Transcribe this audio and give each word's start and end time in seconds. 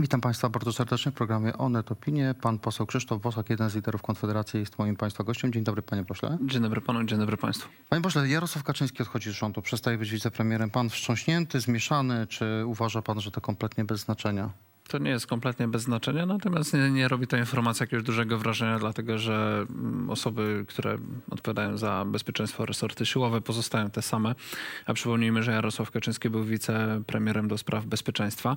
Witam 0.00 0.20
Państwa 0.20 0.48
bardzo 0.48 0.72
serdecznie 0.72 1.12
w 1.12 1.14
programie 1.14 1.56
Onet 1.56 1.92
Opinie. 1.92 2.34
Pan 2.42 2.58
poseł 2.58 2.86
Krzysztof 2.86 3.22
Bosak, 3.22 3.50
jeden 3.50 3.70
z 3.70 3.74
liderów 3.74 4.02
Konfederacji, 4.02 4.60
jest 4.60 4.78
moim 4.78 4.96
Państwa 4.96 5.24
gościem. 5.24 5.52
Dzień 5.52 5.64
dobry, 5.64 5.82
panie 5.82 6.04
pośle. 6.04 6.38
Dzień 6.42 6.62
dobry 6.62 6.80
panu, 6.80 7.04
dzień 7.04 7.18
dobry 7.18 7.36
państwu. 7.36 7.68
Panie 7.88 8.02
pośle, 8.02 8.28
Jarosław 8.28 8.64
Kaczyński 8.64 9.02
odchodzi 9.02 9.30
z 9.30 9.32
rządu, 9.32 9.62
przestaje 9.62 9.98
być 9.98 10.10
wicepremierem. 10.10 10.70
Pan 10.70 10.90
wstrząśnięty, 10.90 11.60
zmieszany, 11.60 12.26
czy 12.26 12.62
uważa 12.66 13.02
pan, 13.02 13.20
że 13.20 13.30
to 13.30 13.40
kompletnie 13.40 13.84
bez 13.84 14.00
znaczenia? 14.00 14.50
To 14.88 14.98
nie 14.98 15.10
jest 15.10 15.26
kompletnie 15.26 15.68
bez 15.68 15.82
znaczenia, 15.82 16.26
natomiast 16.26 16.74
nie, 16.74 16.90
nie 16.90 17.08
robi 17.08 17.26
ta 17.26 17.38
informacja 17.38 17.84
jakiegoś 17.84 18.04
dużego 18.06 18.38
wrażenia, 18.38 18.78
dlatego 18.78 19.18
że 19.18 19.66
mm, 19.70 20.10
osoby, 20.10 20.64
które 20.68 20.98
odpowiadają 21.30 21.76
za 21.76 22.04
bezpieczeństwo 22.04 22.66
resorty 22.66 23.06
siłowe 23.06 23.40
pozostają 23.40 23.90
te 23.90 24.02
same. 24.02 24.34
A 24.86 24.94
przypomnijmy, 24.94 25.42
że 25.42 25.52
Jarosław 25.52 25.90
Kaczyński 25.90 26.30
był 26.30 26.44
wicepremierem 26.44 27.48
do 27.48 27.58
spraw 27.58 27.86
bezpieczeństwa 27.86 28.56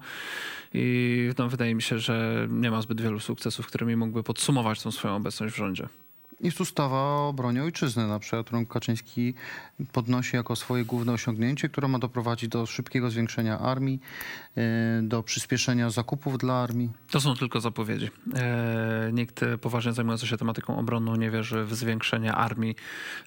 i 0.73 1.29
no, 1.37 1.49
wydaje 1.49 1.75
mi 1.75 1.81
się, 1.81 1.99
że 1.99 2.47
nie 2.49 2.71
ma 2.71 2.81
zbyt 2.81 3.01
wielu 3.01 3.19
sukcesów, 3.19 3.67
którymi 3.67 3.95
mógłby 3.95 4.23
podsumować 4.23 4.83
tą 4.83 4.91
swoją 4.91 5.15
obecność 5.15 5.53
w 5.53 5.57
rządzie. 5.57 5.87
Jest 6.43 6.61
ustawa 6.61 6.97
o 6.97 7.27
obronie 7.27 7.63
ojczyzny, 7.63 8.07
na 8.07 8.19
przykład, 8.19 8.45
którą 8.45 8.65
Kaczyński 8.65 9.33
podnosi 9.91 10.35
jako 10.35 10.55
swoje 10.55 10.85
główne 10.85 11.13
osiągnięcie, 11.13 11.69
która 11.69 11.87
ma 11.87 11.99
doprowadzić 11.99 12.49
do 12.49 12.65
szybkiego 12.65 13.09
zwiększenia 13.09 13.59
armii, 13.59 13.99
yy, 14.55 14.63
do 15.03 15.23
przyspieszenia 15.23 15.89
zakupów 15.89 16.37
dla 16.37 16.53
armii. 16.53 16.89
To 17.11 17.21
są 17.21 17.35
tylko 17.35 17.61
zapowiedzi. 17.61 18.09
E, 18.35 19.09
nikt 19.13 19.41
poważnie 19.61 19.93
zajmujący 19.93 20.27
się 20.27 20.37
tematyką 20.37 20.79
obronną 20.79 21.15
nie 21.15 21.31
wierzy 21.31 21.65
w 21.65 21.75
zwiększenie 21.75 22.33
armii 22.33 22.75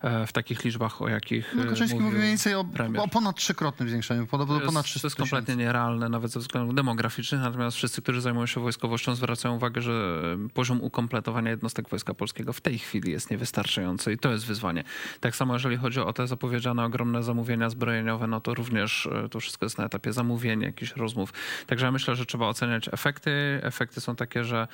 e, 0.00 0.26
w 0.26 0.32
takich 0.32 0.64
liczbach, 0.64 1.02
o 1.02 1.08
jakich 1.08 1.54
No, 1.56 1.62
e, 1.62 1.66
Kaczyński 1.66 1.94
mówi 1.94 2.04
mówił 2.04 2.18
mniej 2.18 2.30
więcej 2.30 2.54
o, 2.54 2.64
o 2.98 3.08
ponad 3.08 3.36
trzykrotnym 3.36 3.88
zwiększeniu, 3.88 4.26
podobno 4.26 4.54
To 4.54 4.60
jest, 4.60 4.66
ponad 4.66 4.84
to 4.84 4.88
300 4.88 5.06
jest 5.06 5.16
kompletnie 5.16 5.56
nierealne, 5.56 6.08
nawet 6.08 6.30
ze 6.30 6.40
względów 6.40 6.74
demograficznych. 6.74 7.40
Natomiast 7.40 7.76
wszyscy, 7.76 8.02
którzy 8.02 8.20
zajmują 8.20 8.46
się 8.46 8.60
wojskowością, 8.60 9.14
zwracają 9.14 9.56
uwagę, 9.56 9.82
że 9.82 10.22
poziom 10.54 10.82
ukompletowania 10.82 11.50
jednostek 11.50 11.88
Wojska 11.88 12.14
Polskiego 12.14 12.52
w 12.52 12.60
tej 12.60 12.78
chwili 12.78 13.03
jest 13.10 13.30
niewystarczający 13.30 14.12
i 14.12 14.18
to 14.18 14.32
jest 14.32 14.46
wyzwanie. 14.46 14.84
Tak 15.20 15.36
samo, 15.36 15.54
jeżeli 15.54 15.76
chodzi 15.76 16.00
o 16.00 16.12
te 16.12 16.26
zapowiedziane 16.26 16.84
ogromne 16.84 17.22
zamówienia 17.22 17.70
zbrojeniowe, 17.70 18.26
no 18.26 18.40
to 18.40 18.54
również 18.54 19.06
e, 19.06 19.28
to 19.28 19.40
wszystko 19.40 19.66
jest 19.66 19.78
na 19.78 19.84
etapie 19.84 20.12
zamówień, 20.12 20.62
jakichś 20.62 20.92
rozmów. 20.96 21.32
Także 21.66 21.86
ja 21.86 21.92
myślę, 21.92 22.16
że 22.16 22.26
trzeba 22.26 22.46
oceniać 22.46 22.88
efekty. 22.92 23.60
Efekty 23.62 24.00
są 24.00 24.16
takie, 24.16 24.44
że 24.44 24.68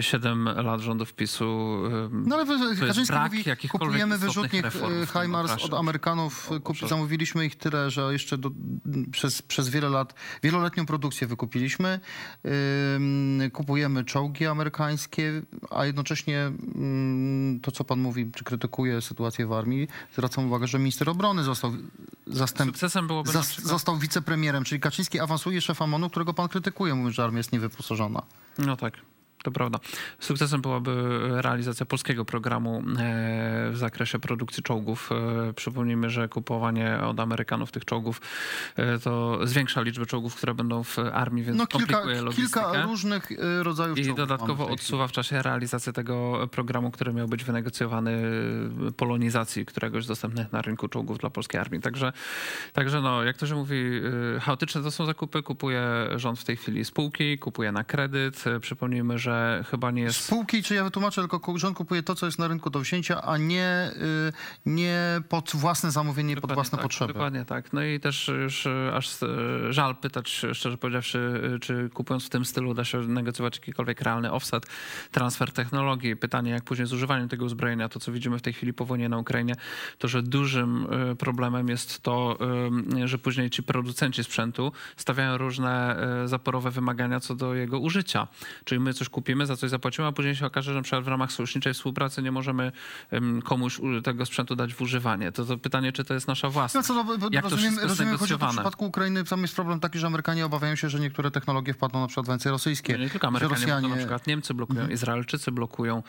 7 0.00 0.44
lat 0.44 0.80
rządów 0.80 1.12
PiSu 1.12 1.44
e, 1.86 2.08
No 2.12 2.36
ale 2.36 2.46
Kaczyński 2.80 3.12
brak 3.12 3.32
mówi, 3.32 3.44
kupujemy 3.68 4.18
wyrzutnik 4.18 4.66
e, 4.66 4.70
HIMARS 5.06 5.64
od 5.64 5.74
Amerykanów, 5.74 6.52
O, 6.52 6.60
kup, 6.60 6.76
zamówiliśmy 6.88 7.46
ich 7.46 7.56
tyle, 7.56 7.90
że 7.90 8.12
jeszcze 8.12 8.38
do, 8.38 8.50
przez, 9.12 9.42
przez 9.42 9.68
wiele 9.68 9.88
lat, 9.88 10.14
wieloletnią 10.42 10.86
produkcję 10.86 11.26
wykupiliśmy. 11.26 12.00
Ym, 12.96 13.27
kupujemy 13.50 14.04
czołgi 14.04 14.46
amerykańskie, 14.46 15.42
a 15.70 15.84
jednocześnie 15.84 16.52
ym, 16.76 17.60
to, 17.62 17.70
co 17.70 17.84
pan 17.84 18.00
mówi, 18.00 18.30
czy 18.34 18.44
krytykuje 18.44 19.00
sytuację 19.00 19.46
w 19.46 19.52
armii, 19.52 19.88
zwracam 20.12 20.46
uwagę, 20.46 20.66
że 20.66 20.78
minister 20.78 21.10
obrony 21.10 21.42
został 21.42 21.72
zastęp, 22.26 22.70
Sukcesem 22.70 23.06
byłoby 23.06 23.32
zas, 23.32 23.60
został 23.60 23.96
wicepremierem, 23.96 24.64
czyli 24.64 24.80
Kaczyński 24.80 25.20
awansuje 25.20 25.60
szefa 25.60 25.86
MONU, 25.86 26.10
którego 26.10 26.34
pan 26.34 26.48
krytykuje, 26.48 26.94
mówiąc, 26.94 27.16
że 27.16 27.24
armia 27.24 27.38
jest 27.38 27.52
niewyposażona. 27.52 28.22
No 28.58 28.76
tak. 28.76 28.94
To 29.42 29.50
prawda. 29.50 29.78
Sukcesem 30.18 30.62
byłaby 30.62 31.18
realizacja 31.42 31.86
polskiego 31.86 32.24
programu 32.24 32.78
e, 32.78 32.82
w 33.70 33.76
zakresie 33.76 34.18
produkcji 34.18 34.62
czołgów. 34.62 35.10
E, 35.48 35.52
Przypomnijmy, 35.52 36.10
że 36.10 36.28
kupowanie 36.28 36.98
od 37.00 37.20
Amerykanów 37.20 37.72
tych 37.72 37.84
czołgów 37.84 38.20
e, 38.76 38.98
to 38.98 39.38
zwiększa 39.46 39.80
liczbę 39.82 40.06
czołgów, 40.06 40.34
które 40.34 40.54
będą 40.54 40.84
w 40.84 40.98
armii, 41.12 41.44
więc 41.44 41.58
No 41.58 41.66
kilka, 41.66 41.86
komplikuje 41.86 42.22
logistykę. 42.22 42.60
kilka 42.60 42.82
różnych 42.82 43.28
rodzajów 43.62 43.98
I 43.98 44.02
czołgów 44.04 44.24
w 44.24 44.28
dodatkowo 44.28 44.68
odsuwa 44.68 45.08
w 45.08 45.12
czasie 45.12 45.42
realizację 45.42 45.92
tego 45.92 46.48
programu, 46.50 46.90
który 46.90 47.12
miał 47.12 47.28
być 47.28 47.44
wynegocjowany 47.44 48.22
polonizacji 48.96 49.66
któregoś 49.66 50.04
z 50.04 50.06
dostępnych 50.08 50.52
na 50.52 50.62
rynku 50.62 50.88
czołgów 50.88 51.18
dla 51.18 51.30
polskiej 51.30 51.60
armii. 51.60 51.80
Także, 51.80 52.12
także 52.72 53.00
no, 53.00 53.22
jak 53.24 53.36
to 53.36 53.46
się 53.46 53.54
mówi, 53.54 53.76
chaotyczne 54.40 54.82
to 54.82 54.90
są 54.90 55.06
zakupy. 55.06 55.42
Kupuje 55.42 55.82
rząd 56.16 56.38
w 56.38 56.44
tej 56.44 56.56
chwili 56.56 56.84
spółki, 56.84 57.38
kupuje 57.38 57.72
na 57.72 57.84
kredyt. 57.84 58.44
Przypomnijmy, 58.60 59.18
że 59.18 59.27
chyba 59.70 59.90
nie 59.90 60.02
jest... 60.02 60.24
Spółki, 60.24 60.62
czy 60.62 60.74
ja 60.74 60.84
wytłumaczę, 60.84 61.28
tylko 61.28 61.58
rząd 61.58 61.76
kupuje 61.76 62.02
to, 62.02 62.14
co 62.14 62.26
jest 62.26 62.38
na 62.38 62.48
rynku 62.48 62.70
do 62.70 62.80
wzięcia, 62.80 63.22
a 63.22 63.36
nie, 63.36 63.90
y, 63.96 64.32
nie 64.66 65.20
pod 65.28 65.50
własne 65.54 65.90
zamówienie, 65.90 66.34
pod 66.34 66.42
Dokładnie 66.42 66.54
własne 66.54 66.78
tak, 66.78 66.82
potrzeby. 66.82 67.12
Dokładnie 67.12 67.44
tak. 67.44 67.72
No 67.72 67.84
i 67.84 68.00
też 68.00 68.28
już 68.28 68.66
y, 68.66 68.90
aż 68.94 69.22
y, 69.22 69.26
żal 69.72 69.96
pytać, 69.96 70.42
szczerze 70.52 70.78
powiedziawszy, 70.78 71.42
czy 71.60 71.90
kupując 71.94 72.26
w 72.26 72.28
tym 72.28 72.44
stylu 72.44 72.74
da 72.74 72.84
się 72.84 72.98
negocjować 72.98 73.56
jakikolwiek 73.56 74.00
realny 74.00 74.32
offset, 74.32 74.66
transfer 75.10 75.52
technologii. 75.52 76.16
Pytanie, 76.16 76.50
jak 76.50 76.64
później 76.64 76.86
z 76.86 76.92
używaniem 76.92 77.28
tego 77.28 77.44
uzbrojenia, 77.44 77.88
to 77.88 78.00
co 78.00 78.12
widzimy 78.12 78.38
w 78.38 78.42
tej 78.42 78.52
chwili 78.52 78.72
po 78.72 78.84
wojnie 78.84 79.08
na 79.08 79.18
Ukrainie, 79.18 79.54
to 79.98 80.08
że 80.08 80.22
dużym 80.22 80.86
problemem 81.18 81.68
jest 81.68 82.02
to, 82.02 82.38
że 83.04 83.18
później 83.18 83.50
ci 83.50 83.62
producenci 83.62 84.24
sprzętu 84.24 84.72
stawiają 84.96 85.38
różne 85.38 85.96
zaporowe 86.24 86.70
wymagania 86.70 87.20
co 87.20 87.34
do 87.34 87.54
jego 87.54 87.78
użycia. 87.78 88.28
Czyli 88.64 88.80
my 88.80 88.94
coś 88.94 89.08
kupimy, 89.18 89.46
za 89.46 89.56
coś 89.56 89.70
zapłacimy, 89.70 90.06
a 90.08 90.12
później 90.12 90.36
się 90.36 90.46
okaże, 90.46 90.82
że 90.84 91.02
w 91.02 91.08
ramach 91.08 91.32
sojuszniczej 91.32 91.74
współpracy 91.74 92.22
nie 92.22 92.32
możemy 92.32 92.72
komuś 93.44 93.80
tego 94.04 94.26
sprzętu 94.26 94.56
dać 94.56 94.74
w 94.74 94.80
używanie. 94.82 95.32
To, 95.32 95.44
to 95.44 95.58
pytanie, 95.58 95.92
czy 95.92 96.04
to 96.04 96.14
jest 96.14 96.28
nasza 96.28 96.46
No 96.46 96.52
własność. 96.52 96.86
co, 96.88 96.94
no, 96.94 97.04
bo- 97.04 97.18
bo 97.18 97.28
Jak 97.32 97.44
to 97.44 97.50
rozumiem, 97.50 97.72
jest 97.72 97.84
rozumiem 97.84 98.18
to 98.18 98.26
w 98.26 98.50
przypadku 98.50 98.84
Ukrainy, 98.86 99.24
tam 99.24 99.42
jest 99.42 99.54
problem 99.54 99.80
taki, 99.80 99.98
że 99.98 100.06
Amerykanie 100.06 100.46
obawiają 100.46 100.74
się, 100.76 100.88
że 100.90 101.00
niektóre 101.00 101.30
technologie 101.30 101.74
wpadną 101.74 102.00
na 102.00 102.06
przykład 102.06 102.26
w 102.26 102.28
ręce 102.28 102.50
rosyjskie. 102.50 102.92
Nie, 102.92 102.98
nie 102.98 103.10
tylko 103.10 103.28
Amerykanie, 103.28 103.54
to 103.54 103.60
Rosjanie... 103.60 103.88
na 103.88 103.96
przykład 103.96 104.26
Niemcy 104.26 104.54
blokują, 104.54 104.88
Izraelczycy 104.88 105.52
blokują. 105.52 106.02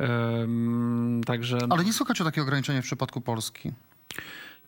Ym, 0.00 1.20
także 1.26 1.58
Ale 1.70 1.84
nie 1.84 1.92
słychać 1.92 2.20
o 2.20 2.24
takiego 2.24 2.42
ograniczenia 2.42 2.82
w 2.82 2.84
przypadku 2.84 3.20
Polski. 3.20 3.72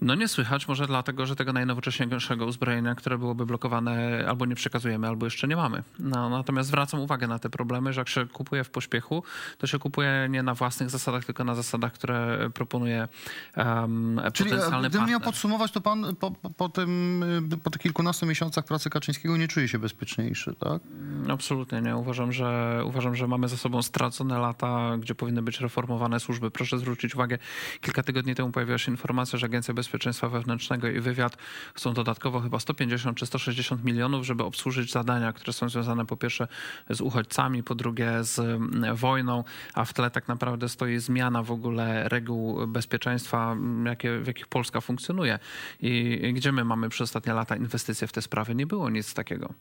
No 0.01 0.15
nie 0.15 0.29
słychać, 0.29 0.69
może 0.69 0.87
dlatego, 0.87 1.27
że 1.27 1.37
tego 1.37 1.53
najnowocześniejszego 1.53 2.47
uzbrojenia, 2.47 2.95
które 2.95 3.19
byłoby 3.19 3.47
blokowane, 3.47 4.25
albo 4.29 4.47
nie 4.47 4.55
przekazujemy, 4.55 5.07
albo 5.07 5.27
jeszcze 5.27 5.49
nie 5.49 5.57
mamy. 5.57 5.83
No, 5.99 6.31
natomiast 6.31 6.69
zwracam 6.69 7.01
uwagę 7.01 7.27
na 7.27 7.39
te 7.39 7.51
problemy, 7.51 7.93
że 7.93 8.01
jak 8.01 8.09
się 8.09 8.27
kupuje 8.27 8.65
w 8.65 8.71
pośpiechu, 8.71 9.23
to 9.59 9.67
się 9.67 9.79
kupuje 9.79 10.27
nie 10.31 10.43
na 10.43 10.55
własnych 10.55 10.91
zasadach, 10.91 11.25
tylko 11.25 11.45
na 11.45 11.55
zasadach, 11.55 11.93
które 11.93 12.51
proponuje 12.55 13.09
um, 13.57 14.21
Czyli 14.33 14.51
e, 14.51 14.55
potencjalny 14.55 14.89
gdybym 14.89 15.09
miał 15.09 15.21
podsumować, 15.21 15.73
to 15.73 15.81
pan 15.81 16.17
po, 16.17 16.31
po, 16.31 16.51
po, 16.51 16.69
tym, 16.69 17.23
y, 17.53 17.57
po 17.57 17.71
tych 17.71 17.83
kilkunastu 17.83 18.27
miesiącach 18.27 18.65
pracy 18.65 18.91
Kaczyńskiego 18.91 19.37
nie 19.37 19.49
czuje 19.49 19.69
się 19.69 19.79
bezpieczniejszy, 19.79 20.55
tak? 20.55 20.83
Absolutnie 21.29 21.81
nie. 21.81 21.97
Uważam 21.97 22.33
że, 22.33 22.83
uważam, 22.85 23.15
że 23.15 23.27
mamy 23.27 23.49
za 23.49 23.57
sobą 23.57 23.83
stracone 23.83 24.39
lata, 24.39 24.97
gdzie 25.01 25.15
powinny 25.15 25.43
być 25.43 25.61
reformowane 25.61 26.21
służby. 26.21 26.51
Proszę 26.51 26.79
zwrócić 26.79 27.15
uwagę, 27.15 27.39
kilka 27.81 28.03
tygodni 28.03 28.35
temu 28.35 28.51
pojawiła 28.51 28.79
się 28.79 28.93
informacja, 28.93 29.39
że 29.39 29.47
Agencja 29.47 29.75
Bezpieczeństwa 29.75 29.88
Wewnętrznego 30.31 30.89
i 30.89 31.01
Wywiad 31.01 31.37
chcą 31.75 31.95
dodatkowo 31.95 32.41
chyba 32.41 32.61
150 32.61 33.19
czy 33.19 33.27
160 33.27 33.85
milionów, 33.85 34.27
żeby 34.27 34.45
obsłużyć 34.45 34.93
zadania, 34.93 35.33
które 35.33 35.53
są 35.53 35.69
związane 35.69 36.07
po 36.07 36.17
pierwsze 36.17 36.49
z 36.91 37.01
uchodźcami, 37.01 37.63
po 37.63 37.75
drugie 37.75 38.25
z 38.25 38.39
mm, 38.39 38.97
wojną, 38.97 39.45
a 39.75 39.85
w 39.85 39.93
tle 39.93 40.11
tak 40.11 40.29
naprawdę 40.29 40.69
stoi 40.69 40.99
zmiana 40.99 41.43
w 41.43 41.51
ogóle 41.51 42.09
reguł 42.09 42.67
bezpieczeństwa, 42.67 43.53
mm, 43.53 43.87
jakie, 43.87 44.19
w 44.19 44.27
jakich 44.27 44.47
Polska 44.47 44.81
funkcjonuje. 44.81 45.39
I 45.81 46.33
gdzie 46.35 46.53
my 46.53 46.65
mamy 46.65 46.89
przez 46.89 47.05
ostatnie 47.05 47.33
lata 47.33 47.57
inwestycje 47.57 48.07
w 48.07 48.13
te 48.13 48.23
sprawy? 48.23 48.55
Nie 48.55 48.67
było 48.67 48.91
nic 48.91 49.15
takiego. 49.15 49.55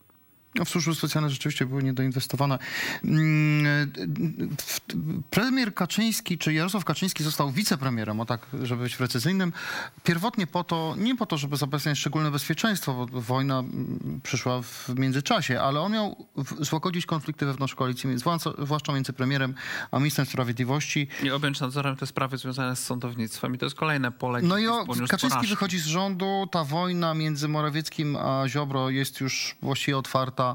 No, 0.57 0.65
w 0.65 0.69
służby 0.69 0.95
specjalne 0.95 1.29
rzeczywiście 1.29 1.65
były 1.65 1.83
niedoinwestowane. 1.83 2.59
Mm, 3.03 3.91
Premier 5.29 5.73
Kaczyński, 5.73 6.37
czy 6.37 6.53
Jarosław 6.53 6.85
Kaczyński 6.85 7.23
został 7.23 7.51
wicepremierem, 7.51 8.19
o 8.19 8.25
tak, 8.25 8.45
żeby 8.63 8.83
być 8.83 8.95
precyzyjnym, 8.95 9.53
pierwotnie 10.03 10.47
po 10.47 10.63
to, 10.63 10.95
nie 10.97 11.15
po 11.15 11.25
to, 11.25 11.37
żeby 11.37 11.57
zapewniać 11.57 11.97
szczególne 11.97 12.31
bezpieczeństwo, 12.31 13.07
bo 13.11 13.21
wojna 13.21 13.59
mm, 13.59 14.19
przyszła 14.23 14.61
w 14.61 14.89
międzyczasie, 14.95 15.61
ale 15.61 15.79
on 15.81 15.91
miał 15.91 16.25
złagodzić 16.59 17.05
konflikty 17.05 17.45
wewnątrz 17.45 17.75
koalicji, 17.75 18.09
zwłaszcza- 18.17 18.93
między 18.93 19.13
premierem 19.13 19.53
a 19.91 19.97
ministrem 19.99 20.27
sprawiedliwości. 20.27 21.07
i 21.23 21.31
objąć 21.31 21.59
nadzorem 21.59 21.95
te 21.95 22.05
sprawy 22.07 22.37
związane 22.37 22.75
z 22.75 22.85
sądownictwem. 22.85 23.55
I 23.55 23.57
to 23.57 23.65
jest 23.65 23.75
kolejne 23.75 24.11
pole. 24.11 24.41
No 24.41 24.57
i 24.57 24.67
o, 24.67 24.85
Kaczyński 24.85 25.17
porażkę. 25.29 25.47
wychodzi 25.47 25.79
z 25.79 25.85
rządu, 25.85 26.47
ta 26.51 26.63
wojna 26.63 27.13
między 27.13 27.47
Morawieckim 27.47 28.15
a 28.15 28.43
Ziobro 28.47 28.89
jest 28.89 29.21
już 29.21 29.55
właściwie 29.61 29.97
otwarta. 29.97 30.46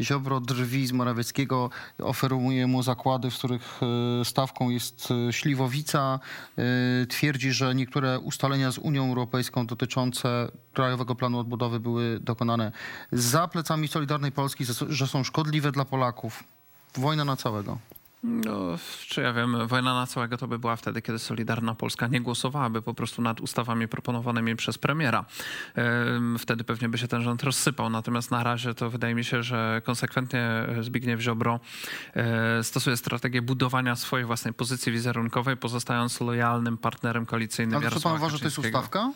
Ziobro 0.00 0.40
drwi 0.40 0.86
z 0.86 0.92
Morawieckiego, 0.92 1.70
oferuje 1.98 2.66
mu 2.66 2.82
zakłady, 2.82 3.30
w 3.30 3.34
których 3.38 3.80
e, 4.20 4.24
stawką 4.24 4.70
jest 4.70 5.08
e, 5.28 5.32
śliwowica. 5.32 6.20
E, 6.58 7.06
Twierdzi, 7.06 7.52
że 7.52 7.74
niektóre 7.74 8.18
ustalenia 8.20 8.70
z 8.72 8.78
Unią 8.78 9.08
Europejską 9.08 9.66
dotyczące 9.66 10.48
Krajowego 10.72 11.14
Planu 11.14 11.38
Odbudowy 11.38 11.80
były 11.80 12.20
dokonane 12.20 12.72
za 13.12 13.48
plecami 13.48 13.88
Solidarnej 13.88 14.32
Polski, 14.32 14.64
że- 14.64 14.74
że 14.88 15.06
są 15.06 15.24
szkodliwe 15.24 15.72
dla 15.72 15.84
Polaków. 15.84 16.44
Wojna 16.94 17.24
na 17.24 17.36
całego. 17.36 17.78
No, 18.28 18.78
czy 19.08 19.20
ja 19.20 19.32
wiem, 19.32 19.66
wojna 19.66 19.94
na 19.94 20.06
całego 20.06 20.36
to 20.36 20.48
by 20.48 20.58
była 20.58 20.76
wtedy, 20.76 21.02
kiedy 21.02 21.18
Solidarna 21.18 21.74
Polska 21.74 22.06
nie 22.06 22.20
głosowałaby 22.20 22.82
po 22.82 22.94
prostu 22.94 23.22
nad 23.22 23.40
ustawami 23.40 23.88
proponowanymi 23.88 24.56
przez 24.56 24.78
premiera. 24.78 25.24
Em, 25.74 26.38
Wtedy 26.38 26.64
pewnie 26.64 26.88
by 26.88 26.98
się 26.98 27.08
ten 27.08 27.22
rząd 27.22 27.42
rozsypał. 27.42 27.90
Natomiast 27.90 28.30
na 28.30 28.42
razie 28.42 28.74
to 28.74 28.90
wydaje 28.90 29.14
mi 29.14 29.24
się, 29.24 29.42
że 29.42 29.82
konsekwentnie 29.84 30.66
Zbigniew 30.80 31.20
Ziobro 31.20 31.60
e, 32.14 32.64
stosuje 32.64 32.96
strategię 32.96 33.42
budowania 33.42 33.96
swojej 33.96 34.26
własnej 34.26 34.54
pozycji 34.54 34.92
wizerunkowej, 34.92 35.56
pozostając 35.56 36.20
lojalnym 36.20 36.78
partnerem 36.78 37.26
koalicyjnym 37.26 37.74
Ale 37.76 37.82
czy 37.82 37.84
pan 37.84 37.92
Jarosława 37.92 38.16
uważa, 38.16 38.36
że 38.36 38.38
to 38.38 38.46
jest 38.46 38.58
ustawka? 38.58 39.12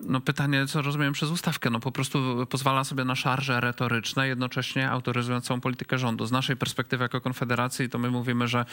No 0.00 0.20
pytanie, 0.20 0.66
co 0.66 0.82
rozumiem 0.82 1.12
przez 1.12 1.30
ustawkę. 1.30 1.70
No 1.70 1.80
po 1.80 1.92
prostu 1.92 2.46
pozwala 2.50 2.84
sobie 2.84 3.04
na 3.04 3.14
szarże 3.14 3.60
retoryczne, 3.60 4.28
jednocześnie 4.28 4.90
autoryzując 4.90 5.44
całą 5.44 5.60
politykę 5.60 5.98
rządu. 5.98 6.26
Z 6.26 6.32
naszej 6.32 6.56
perspektywy 6.56 7.04
jako 7.04 7.20
Konfederacji 7.20 7.88
to 7.88 7.98
my 7.98 8.10
mówimy, 8.10 8.48
że 8.48 8.64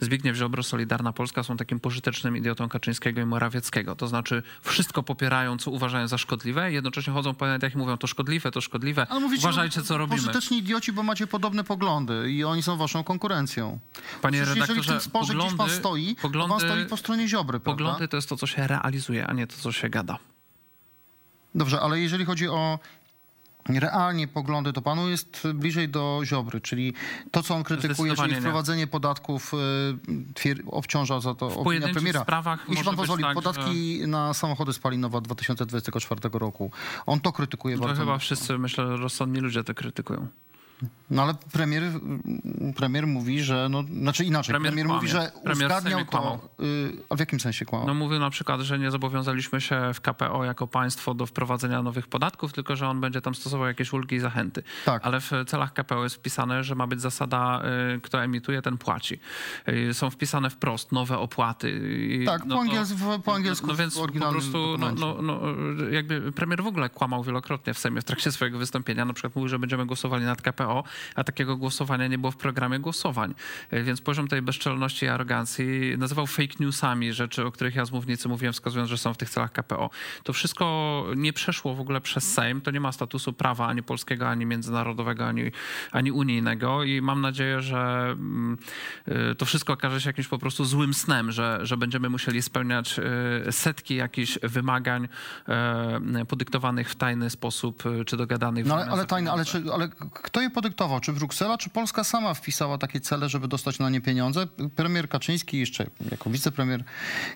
Zbigniew 0.00 0.36
Ziobro, 0.36 0.62
Solidarna 0.62 1.12
Polska 1.12 1.42
są 1.42 1.56
takim 1.56 1.80
pożytecznym 1.80 2.36
idiotą 2.36 2.68
Kaczyńskiego 2.68 3.20
i 3.20 3.24
Morawieckiego. 3.24 3.96
To 3.96 4.08
znaczy 4.08 4.42
wszystko 4.62 5.02
popierają, 5.02 5.58
co 5.58 5.70
uważają 5.70 6.08
za 6.08 6.18
szkodliwe, 6.18 6.72
jednocześnie 6.72 7.12
chodzą 7.12 7.34
po 7.34 7.46
jak 7.46 7.74
mówią, 7.74 7.96
to 7.96 8.06
szkodliwe, 8.06 8.50
to 8.50 8.60
szkodliwe. 8.60 9.06
Ale 9.10 9.20
mówicie, 9.20 9.42
Uważajcie, 9.42 9.82
co 9.82 9.98
robimy. 9.98 10.18
Pożyteczni 10.20 10.58
idioci, 10.58 10.92
bo 10.92 11.02
macie 11.02 11.26
podobne 11.26 11.64
poglądy 11.64 12.32
i 12.32 12.44
oni 12.44 12.62
są 12.62 12.76
waszą 12.76 13.04
konkurencją. 13.04 13.78
Panie 14.22 14.42
Przecież 14.42 14.56
jeżeli 14.56 14.60
w 14.60 14.60
redaktorze, 14.68 14.90
tym 14.92 15.00
sporze 15.00 15.34
gdzieś 15.34 15.44
pan 15.46 15.56
poglądy- 15.56 15.74
stoi, 15.74 16.14
to 16.16 16.22
pan 16.22 16.30
poglądy- 16.30 16.66
stoi 16.66 16.86
po 16.86 16.96
stronie 16.96 17.28
Ziobry, 17.28 17.60
prawda? 17.60 17.84
Poglądy 17.84 18.08
to 18.08 18.16
jest 18.16 18.28
to, 18.28 18.36
co 18.36 18.46
się 18.46 18.66
realizuje, 18.66 19.26
a 19.26 19.32
nie 19.32 19.46
to, 19.46 19.56
co 19.56 19.72
się 19.72 19.88
gada. 19.88 20.18
Dobrze, 21.54 21.80
ale 21.80 22.00
jeżeli 22.00 22.24
chodzi 22.24 22.48
o 22.48 22.78
realnie 23.68 24.28
poglądy, 24.28 24.72
to 24.72 24.82
panu 24.82 25.08
jest 25.08 25.42
bliżej 25.54 25.88
do 25.88 26.20
Ziobry, 26.24 26.60
czyli 26.60 26.94
to, 27.30 27.42
co 27.42 27.54
on 27.54 27.64
krytykuje, 27.64 28.14
czyli 28.16 28.32
nie. 28.32 28.40
wprowadzenie 28.40 28.86
podatków, 28.86 29.54
y, 29.54 29.56
twier- 30.34 30.62
obciąża 30.66 31.20
za 31.20 31.34
to 31.34 31.46
opinia 31.46 31.64
pojedynczych 31.64 31.94
premiera. 31.94 32.22
sprawach 32.22 32.66
Jeśli 32.68 32.84
pan 32.84 32.96
pozwoli, 32.96 33.22
tak, 33.24 33.34
podatki 33.34 34.00
na 34.06 34.34
samochody 34.34 34.72
spalinowe 34.72 35.18
od 35.18 35.24
2024 35.24 36.20
roku. 36.38 36.70
On 37.06 37.20
to 37.20 37.32
krytykuje 37.32 37.76
To 37.76 37.82
bardzo 37.82 38.00
chyba 38.00 38.12
mocno. 38.12 38.18
wszyscy, 38.24 38.58
myślę, 38.58 38.84
rozsądni 38.96 39.40
ludzie 39.40 39.64
to 39.64 39.74
krytykują. 39.74 40.26
No 41.10 41.22
ale 41.22 41.34
premier, 41.52 41.82
premier 42.76 43.06
mówi, 43.06 43.42
że, 43.42 43.68
no, 43.70 43.82
znaczy 43.82 44.24
inaczej, 44.24 44.52
Premier 44.52 44.72
premier, 44.74 44.94
mówi, 44.94 45.08
że 45.08 45.32
Premier 45.44 45.66
uzgadniał 45.70 46.04
to, 46.04 46.40
y, 46.62 46.92
a 47.10 47.14
w 47.16 47.18
jakim 47.20 47.40
sensie 47.40 47.64
kłamał? 47.64 47.86
No 47.88 47.94
mówił 47.94 48.18
na 48.18 48.30
przykład, 48.30 48.60
że 48.60 48.78
nie 48.78 48.90
zobowiązaliśmy 48.90 49.60
się 49.60 49.80
w 49.94 50.00
KPO 50.00 50.44
jako 50.44 50.66
państwo 50.66 51.14
do 51.14 51.26
wprowadzenia 51.26 51.82
nowych 51.82 52.06
podatków, 52.06 52.52
tylko 52.52 52.76
że 52.76 52.88
on 52.88 53.00
będzie 53.00 53.20
tam 53.20 53.34
stosował 53.34 53.66
jakieś 53.66 53.92
ulgi 53.92 54.16
i 54.16 54.20
zachęty. 54.20 54.62
Tak. 54.84 55.06
Ale 55.06 55.20
w 55.20 55.30
celach 55.46 55.72
KPO 55.72 56.02
jest 56.04 56.16
wpisane, 56.16 56.64
że 56.64 56.74
ma 56.74 56.86
być 56.86 57.00
zasada, 57.00 57.62
y, 57.96 58.00
kto 58.00 58.22
emituje, 58.24 58.62
ten 58.62 58.78
płaci. 58.78 59.18
Y, 59.68 59.94
Są 59.94 60.10
wpisane 60.10 60.50
wprost 60.50 60.92
nowe 60.92 61.18
opłaty. 61.18 61.80
Tak, 62.26 62.44
no 62.44 62.56
po, 62.56 62.62
to- 62.62 62.68
angiels, 62.68 62.92
w- 62.92 63.22
po 63.22 63.34
angielsku 63.34 63.66
no, 63.66 63.72
no 63.72 63.76
więc 63.78 63.98
po 63.98 64.08
prostu, 64.30 64.76
no, 64.78 64.92
no, 64.92 65.22
no, 65.22 65.40
jakby 65.90 66.32
premier 66.32 66.62
w 66.62 66.66
ogóle 66.66 66.90
kłamał 66.90 67.22
wielokrotnie 67.24 67.74
w 67.74 67.78
Sejmie 67.78 68.00
w 68.00 68.04
trakcie 68.04 68.32
swojego 68.32 68.58
wystąpienia. 68.58 69.04
Na 69.04 69.12
przykład 69.12 69.34
mówił, 69.36 69.48
że 69.48 69.58
będziemy 69.58 69.86
głosowali 69.86 70.24
nad 70.24 70.42
KPO, 70.42 70.63
a 71.14 71.24
takiego 71.24 71.56
głosowania 71.56 72.06
nie 72.06 72.18
było 72.18 72.30
w 72.30 72.36
programie 72.36 72.78
głosowań. 72.78 73.34
E, 73.70 73.82
Więc 73.82 74.00
poziom 74.00 74.28
tej 74.28 74.42
bezczelności 74.42 75.06
i 75.06 75.08
arogancji 75.08 75.98
nazywał 75.98 76.26
fake 76.26 76.54
newsami 76.60 77.12
rzeczy, 77.12 77.46
o 77.46 77.52
których 77.52 77.74
ja 77.74 77.84
z 77.84 77.90
mównicy 77.90 78.28
mówiłem, 78.28 78.52
wskazując, 78.52 78.90
że 78.90 78.98
są 78.98 79.14
w 79.14 79.16
tych 79.16 79.30
celach 79.30 79.52
KPO. 79.52 79.90
To 80.22 80.32
wszystko 80.32 81.04
nie 81.16 81.32
przeszło 81.32 81.74
w 81.74 81.80
ogóle 81.80 82.00
przez 82.00 82.32
Sejm. 82.32 82.60
To 82.60 82.70
nie 82.70 82.80
ma 82.80 82.92
statusu 82.92 83.32
prawa 83.32 83.66
ani 83.66 83.82
polskiego, 83.82 84.28
ani 84.28 84.46
międzynarodowego, 84.46 85.26
ani, 85.26 85.50
ani 85.92 86.12
unijnego 86.12 86.84
i 86.84 87.00
mam 87.00 87.20
nadzieję, 87.20 87.60
że 87.60 88.06
mm, 88.10 88.58
y, 89.08 89.34
to 89.34 89.44
wszystko 89.44 89.72
okaże 89.72 90.00
się 90.00 90.08
jakimś 90.08 90.28
po 90.28 90.38
prostu 90.38 90.64
złym 90.64 90.94
snem, 90.94 91.32
że, 91.32 91.58
że 91.62 91.76
będziemy 91.76 92.08
musieli 92.08 92.42
spełniać 92.42 92.98
y, 93.48 93.52
setki 93.52 93.94
jakichś 93.94 94.38
wymagań 94.42 95.08
e, 95.48 96.24
podyktowanych 96.28 96.90
w 96.90 96.94
tajny 96.94 97.30
sposób, 97.30 97.82
czy 98.06 98.16
dogadanych 98.16 98.64
w 98.64 98.68
No 98.68 98.74
ale, 98.74 98.86
ale 98.86 99.00
za 99.00 99.06
tajne, 99.06 99.32
ale, 99.32 99.44
czy, 99.44 99.62
ale 99.72 99.88
kto 100.12 100.40
je 100.40 100.50
podyktował? 100.54 101.00
Czy 101.00 101.12
Bruksela, 101.12 101.58
czy 101.58 101.70
Polska 101.70 102.04
sama 102.04 102.34
wpisała 102.34 102.78
takie 102.78 103.00
cele, 103.00 103.28
żeby 103.28 103.48
dostać 103.48 103.78
na 103.78 103.90
nie 103.90 104.00
pieniądze? 104.00 104.46
Premier 104.76 105.08
Kaczyński 105.08 105.58
jeszcze 105.58 105.86
jako 106.10 106.30
wicepremier 106.30 106.84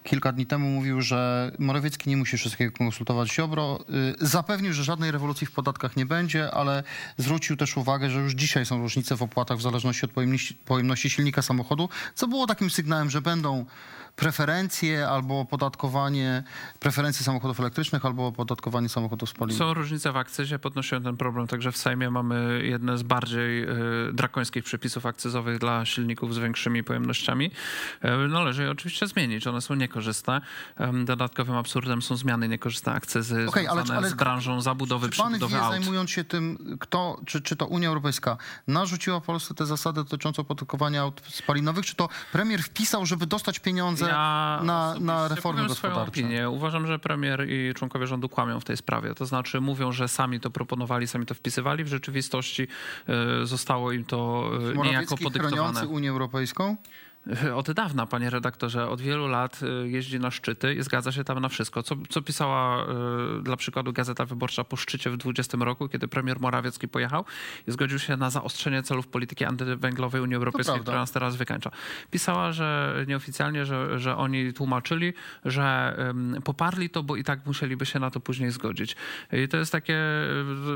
kilka 0.04 0.32
dni 0.32 0.46
temu 0.46 0.68
mówił, 0.68 1.02
że 1.02 1.52
Morawiecki 1.58 2.10
nie 2.10 2.16
musi 2.16 2.36
wszystkiego 2.36 2.78
konsultować 2.78 3.28
z 3.28 3.32
Ziobro. 3.32 3.78
Y, 4.20 4.26
Zapewnił, 4.26 4.72
że 4.72 4.84
żadnej 4.84 5.10
rewolucji 5.10 5.46
w 5.46 5.52
podatkach 5.52 5.96
nie 5.96 6.06
będzie, 6.06 6.50
ale 6.50 6.82
zwrócił 7.16 7.56
też 7.56 7.76
uwagę, 7.76 8.10
że 8.10 8.20
już 8.20 8.32
dzisiaj 8.32 8.66
są 8.66 8.78
różnice 8.78 9.16
w 9.16 9.22
opłatach 9.22 9.58
w 9.58 9.62
zależności 9.62 10.04
od 10.04 10.12
pojemności, 10.12 10.54
pojemności 10.54 11.10
silnika 11.10 11.42
samochodu, 11.42 11.88
co 12.14 12.28
było 12.28 12.46
takim 12.46 12.70
sygnałem, 12.70 13.10
że 13.10 13.20
będą 13.20 13.66
preferencje 14.28 15.08
albo 15.08 15.40
opodatkowanie 15.40 16.42
preferencji 16.80 17.24
samochodów 17.24 17.60
elektrycznych, 17.60 18.04
albo 18.04 18.26
opodatkowanie 18.26 18.88
samochodów 18.88 19.30
spalinowych. 19.30 19.58
Są 19.58 19.74
różnice 19.74 20.12
w 20.12 20.16
akcyzie, 20.16 20.58
podnosiłem 20.58 21.04
ten 21.04 21.16
problem, 21.16 21.46
także 21.46 21.72
w 21.72 21.76
Sejmie 21.76 22.10
mamy 22.10 22.60
jedne 22.64 22.98
z 22.98 23.02
bardziej 23.02 23.62
y, 23.62 24.12
drakońskich 24.12 24.64
przepisów 24.64 25.06
akcyzowych 25.06 25.58
dla 25.58 25.84
silników 25.84 26.34
z 26.34 26.38
większymi 26.38 26.84
pojemnościami. 26.84 27.50
E, 28.02 28.16
Należy 28.16 28.62
je 28.62 28.70
oczywiście 28.70 29.06
zmienić, 29.06 29.46
one 29.46 29.60
są 29.60 29.74
niekorzystne. 29.74 30.40
Dodatkowym 31.04 31.56
absurdem 31.56 32.02
są 32.02 32.16
zmiany 32.16 32.48
niekorzystne 32.48 32.92
akcyzy 32.92 33.46
Okej, 33.48 33.66
ale- 33.66 33.80
związane 33.80 33.98
ale 33.98 34.10
z 34.10 34.14
branżą 34.14 34.60
zabudowy, 34.60 35.10
Czy 35.10 35.18
pan 35.22 35.32
wie, 35.32 35.38
przebudowy 35.38 35.64
aut. 35.64 35.72
zajmując 35.72 36.10
się 36.10 36.24
tym, 36.24 36.76
kto, 36.80 37.20
czy, 37.26 37.40
czy 37.40 37.56
to 37.56 37.66
Unia 37.66 37.88
Europejska 37.88 38.36
narzuciła 38.66 39.20
Polsce 39.20 39.54
te 39.54 39.66
zasady 39.66 40.00
dotyczące 40.04 40.42
opodatkowania 40.42 41.02
aut 41.02 41.22
spalinowych, 41.28 41.86
czy 41.86 41.94
to 41.94 42.08
premier 42.32 42.62
wpisał, 42.62 43.06
żeby 43.06 43.26
dostać 43.26 43.58
pieniądze 43.58 44.07
Na, 44.12 44.94
na 45.00 45.28
swoją 45.28 45.66
gospodarcze? 45.66 46.08
opinię. 46.08 46.50
Uważam, 46.50 46.86
że 46.86 46.98
premier 46.98 47.50
i 47.50 47.74
członkowie 47.74 48.06
rządu 48.06 48.28
kłamią 48.28 48.60
w 48.60 48.64
tej 48.64 48.76
sprawie. 48.76 49.14
To 49.14 49.26
znaczy 49.26 49.60
mówią, 49.60 49.92
że 49.92 50.08
sami 50.08 50.40
to 50.40 50.50
proponowali, 50.50 51.06
sami 51.06 51.26
to 51.26 51.34
wpisywali. 51.34 51.84
W 51.84 51.88
rzeczywistości 51.88 52.68
e, 53.08 53.46
zostało 53.46 53.92
im 53.92 54.04
to 54.04 54.50
e, 54.74 54.86
niejako 54.86 55.16
podyktowane. 55.16 55.56
chroniący 55.56 55.86
Unię 55.86 56.10
Europejską? 56.10 56.76
Od 57.60 57.72
dawna, 57.72 58.06
panie 58.06 58.30
redaktorze, 58.30 58.88
od 58.88 59.00
wielu 59.00 59.28
lat 59.28 59.60
y, 59.62 59.88
jeździ 59.88 60.20
na 60.20 60.30
szczyty 60.30 60.74
i 60.74 60.82
zgadza 60.82 61.12
się 61.12 61.24
tam 61.24 61.40
na 61.40 61.48
wszystko. 61.48 61.82
Co, 61.82 61.96
co 62.08 62.22
pisała 62.22 62.86
y, 63.38 63.42
dla 63.42 63.56
przykładu 63.56 63.92
Gazeta 63.92 64.24
Wyborcza 64.24 64.64
po 64.64 64.76
szczycie 64.76 65.10
w 65.10 65.16
2020 65.16 65.64
roku, 65.64 65.88
kiedy 65.88 66.08
premier 66.08 66.40
Morawiecki 66.40 66.88
pojechał 66.88 67.24
i 67.66 67.72
zgodził 67.72 67.98
się 67.98 68.16
na 68.16 68.30
zaostrzenie 68.30 68.82
celów 68.82 69.06
polityki 69.06 69.44
antywęglowej 69.44 70.20
Unii 70.20 70.36
Europejskiej, 70.36 70.80
która 70.80 70.98
nas 70.98 71.12
teraz 71.12 71.36
wykańcza. 71.36 71.70
Pisała, 72.10 72.52
że 72.52 72.94
nieoficjalnie, 73.08 73.64
że, 73.64 73.98
że 73.98 74.16
oni 74.16 74.52
tłumaczyli, 74.52 75.12
że 75.44 75.96
poparli 76.44 76.90
to, 76.90 77.02
bo 77.02 77.16
i 77.16 77.24
tak 77.24 77.46
musieliby 77.46 77.86
się 77.86 77.98
na 77.98 78.10
to 78.10 78.20
później 78.20 78.50
zgodzić. 78.50 78.96
I 79.32 79.48
to 79.48 79.56
jest 79.56 79.72
takie 79.72 79.94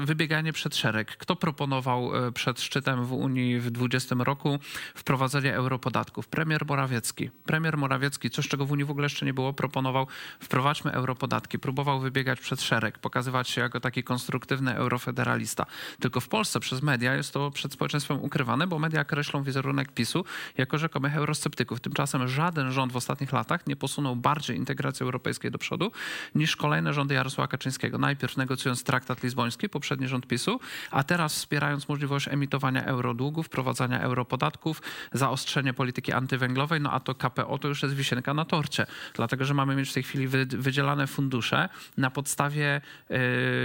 y, 0.02 0.06
wybieganie 0.06 0.52
przed 0.52 0.76
szereg. 0.76 1.16
Kto 1.16 1.36
proponował 1.36 2.10
przed 2.34 2.60
szczytem 2.60 3.04
w 3.04 3.12
Unii 3.12 3.58
w 3.58 3.70
2020 3.70 4.14
roku 4.24 4.58
wprowadzenie 4.94 5.54
europodatków? 5.54 6.28
Premier 6.42 6.66
Morawiecki. 6.66 7.30
Premier 7.46 7.76
Morawiecki, 7.76 8.30
coś 8.30 8.48
czego 8.48 8.66
w 8.66 8.72
Unii 8.72 8.84
w 8.84 8.90
ogóle 8.90 9.04
jeszcze 9.04 9.26
nie 9.26 9.34
było, 9.34 9.52
proponował 9.52 10.06
wprowadźmy 10.40 10.92
europodatki. 10.92 11.58
Próbował 11.58 12.00
wybiegać 12.00 12.40
przed 12.40 12.62
szereg, 12.62 12.98
pokazywać 12.98 13.48
się 13.48 13.60
jako 13.60 13.80
taki 13.80 14.02
konstruktywny 14.02 14.74
eurofederalista. 14.74 15.66
Tylko 16.00 16.20
w 16.20 16.28
Polsce 16.28 16.60
przez 16.60 16.82
media 16.82 17.14
jest 17.14 17.32
to 17.32 17.50
przed 17.50 17.72
społeczeństwem 17.72 18.22
ukrywane, 18.22 18.66
bo 18.66 18.78
media 18.78 19.04
kreślą 19.04 19.42
wizerunek 19.42 19.92
PiSu 19.92 20.24
jako 20.58 20.78
rzekomych 20.78 21.16
eurosceptyków. 21.16 21.80
Tymczasem 21.80 22.28
żaden 22.28 22.72
rząd 22.72 22.92
w 22.92 22.96
ostatnich 22.96 23.32
latach 23.32 23.66
nie 23.66 23.76
posunął 23.76 24.16
bardziej 24.16 24.56
integracji 24.56 25.04
europejskiej 25.04 25.50
do 25.50 25.58
przodu 25.58 25.92
niż 26.34 26.56
kolejne 26.56 26.92
rządy 26.92 27.14
Jarosława 27.14 27.48
Kaczyńskiego. 27.48 27.98
Najpierw 27.98 28.36
negocjując 28.36 28.84
traktat 28.84 29.22
lizboński, 29.22 29.68
poprzedni 29.68 30.08
rząd 30.08 30.26
PiSu, 30.26 30.60
a 30.90 31.04
teraz 31.04 31.34
wspierając 31.34 31.88
możliwość 31.88 32.28
emitowania 32.28 32.84
eurodługów, 32.84 33.46
wprowadzania 33.46 34.00
europodatków, 34.00 34.82
zaostrzenie 35.12 35.74
polityki 35.74 36.12
antywęglowej, 36.22 36.80
no 36.80 36.90
a 36.92 37.00
to 37.00 37.14
KPO 37.14 37.58
to 37.58 37.68
już 37.68 37.82
jest 37.82 37.94
wisienka 37.94 38.34
na 38.34 38.44
torcie, 38.44 38.86
dlatego 39.14 39.44
że 39.44 39.54
mamy 39.54 39.76
mieć 39.76 39.90
w 39.90 39.92
tej 39.92 40.02
chwili 40.02 40.28
wy, 40.28 40.46
wydzielane 40.46 41.06
fundusze 41.06 41.68
na 41.96 42.10
podstawie 42.10 42.80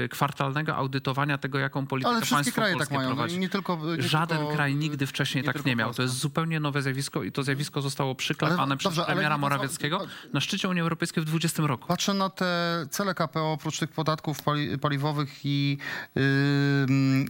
y, 0.06 0.10
kwartalnego 0.10 0.76
audytowania 0.76 1.38
tego, 1.38 1.60
jaką 1.60 1.88
politykę 1.88 2.16
Ale 2.16 2.26
państwo 2.26 2.56
kraje 2.56 2.74
polskie 2.74 2.90
tak 2.90 2.98
mają. 2.98 3.10
No, 3.10 3.16
prowadzi. 3.16 3.40
nie 3.40 3.50
tylko, 3.50 3.80
nie 3.98 4.04
Żaden 4.04 4.38
tylko, 4.38 4.54
kraj 4.54 4.76
nigdy 4.76 5.08
wcześniej 5.08 5.44
nie 5.44 5.54
tak 5.54 5.66
nie 5.66 5.76
miał. 5.76 5.88
Polska. 5.88 5.98
To 5.98 6.04
jest 6.04 6.16
zupełnie 6.16 6.60
nowe 6.60 6.82
zjawisko 6.82 7.24
i 7.24 7.32
to 7.32 7.44
zjawisko 7.44 7.82
zostało 7.82 8.16
przyklepane 8.16 8.64
Ale 8.64 8.78
przez 8.78 8.90
dobrze, 8.90 9.06
ale 9.06 9.14
premiera 9.14 9.36
co- 9.36 9.40
Morawieckiego 9.40 10.08
na 10.34 10.40
szczycie 10.42 10.70
Unii 10.70 10.82
Europejskiej 10.82 11.24
w 11.24 11.26
2020 11.26 11.68
roku. 11.68 11.88
Patrzę 11.88 12.14
na 12.14 12.30
te 12.30 12.46
cele 12.90 13.14
KPO, 13.16 13.52
oprócz 13.52 13.80
tych 13.80 13.92
podatków 13.92 14.42
pali, 14.44 14.78
paliwowych 14.80 15.40
i, 15.46 15.78
yy, 16.16 16.22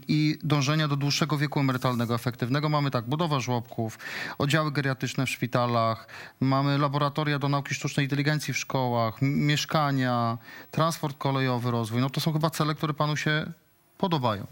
i 0.08 0.38
dążenia 0.44 0.88
do 0.88 0.96
dłuższego 0.96 1.38
wieku 1.38 1.60
emerytalnego, 1.60 2.16
efektywnego. 2.16 2.70
Mamy 2.70 2.92
tak, 2.92 3.06
budowa 3.10 3.40
żłobków, 3.40 4.00
oddziały 4.38 4.72
geriatryczne 4.72 5.17
w 5.26 5.30
szpitalach, 5.30 6.08
mamy 6.40 6.78
laboratoria 6.78 7.40
do 7.40 7.50
nauki 7.50 7.76
sztucznej 7.76 8.06
inteligencji 8.06 8.54
w 8.54 8.58
szkołach, 8.58 9.22
mieszkania, 9.22 10.38
transport 10.72 11.18
kolejowy, 11.18 11.72
rozwój. 11.72 12.02
No 12.02 12.10
to 12.10 12.22
są 12.22 12.34
chyba 12.34 12.50
cele, 12.50 12.76
które 12.76 12.94
panu 12.94 13.16
się 13.16 13.52
podobają. 13.98 14.48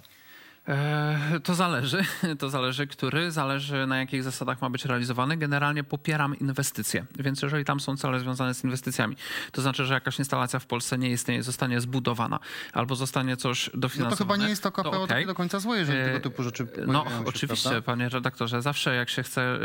E, 0.68 1.40
To 1.44 1.56
zależy, 1.56 2.02
to 2.40 2.50
zależy, 2.50 2.88
który, 2.88 3.32
zależy 3.32 3.88
na 3.88 3.98
jakich 3.98 4.24
zasadach 4.24 4.62
ma 4.62 4.70
być 4.70 4.86
realizowany. 4.86 5.38
Generalnie 5.38 5.84
popieram 5.84 6.40
inwestycje, 6.40 7.06
więc 7.20 7.42
jeżeli 7.42 7.66
tam 7.66 7.80
są 7.80 7.98
cele 7.98 8.20
związane 8.20 8.54
z 8.54 8.64
inwestycjami, 8.64 9.16
to 9.52 9.62
znaczy, 9.62 9.86
że 9.86 9.94
jakaś 9.94 10.20
instalacja 10.20 10.60
w 10.60 10.66
Polsce 10.66 10.98
nie 10.98 11.10
istnieje, 11.12 11.44
zostanie 11.44 11.82
zbudowana 11.82 12.40
albo 12.74 12.96
zostanie 12.96 13.38
coś 13.38 13.70
No 13.74 13.80
dofinansowane. 13.80 14.18
to 14.18 14.34
chyba 14.34 14.44
nie 14.46 14.50
jest 14.50 14.64
to 14.64 14.72
KPO 14.72 14.90
okej. 14.92 15.08
takie 15.08 15.26
do 15.26 15.36
końca 15.36 15.60
złe, 15.60 15.78
jeżeli 15.78 16.00
E, 16.00 16.06
tego 16.06 16.20
typu 16.20 16.44
rzeczy 16.44 16.68
No, 16.88 17.04
się, 17.04 17.10
oczywiście, 17.26 17.70
prawda? 17.70 17.86
panie 17.86 18.10
redaktorze. 18.10 18.62
Zawsze 18.62 18.96
jak 18.96 19.10
się 19.10 19.24
chce, 19.24 19.60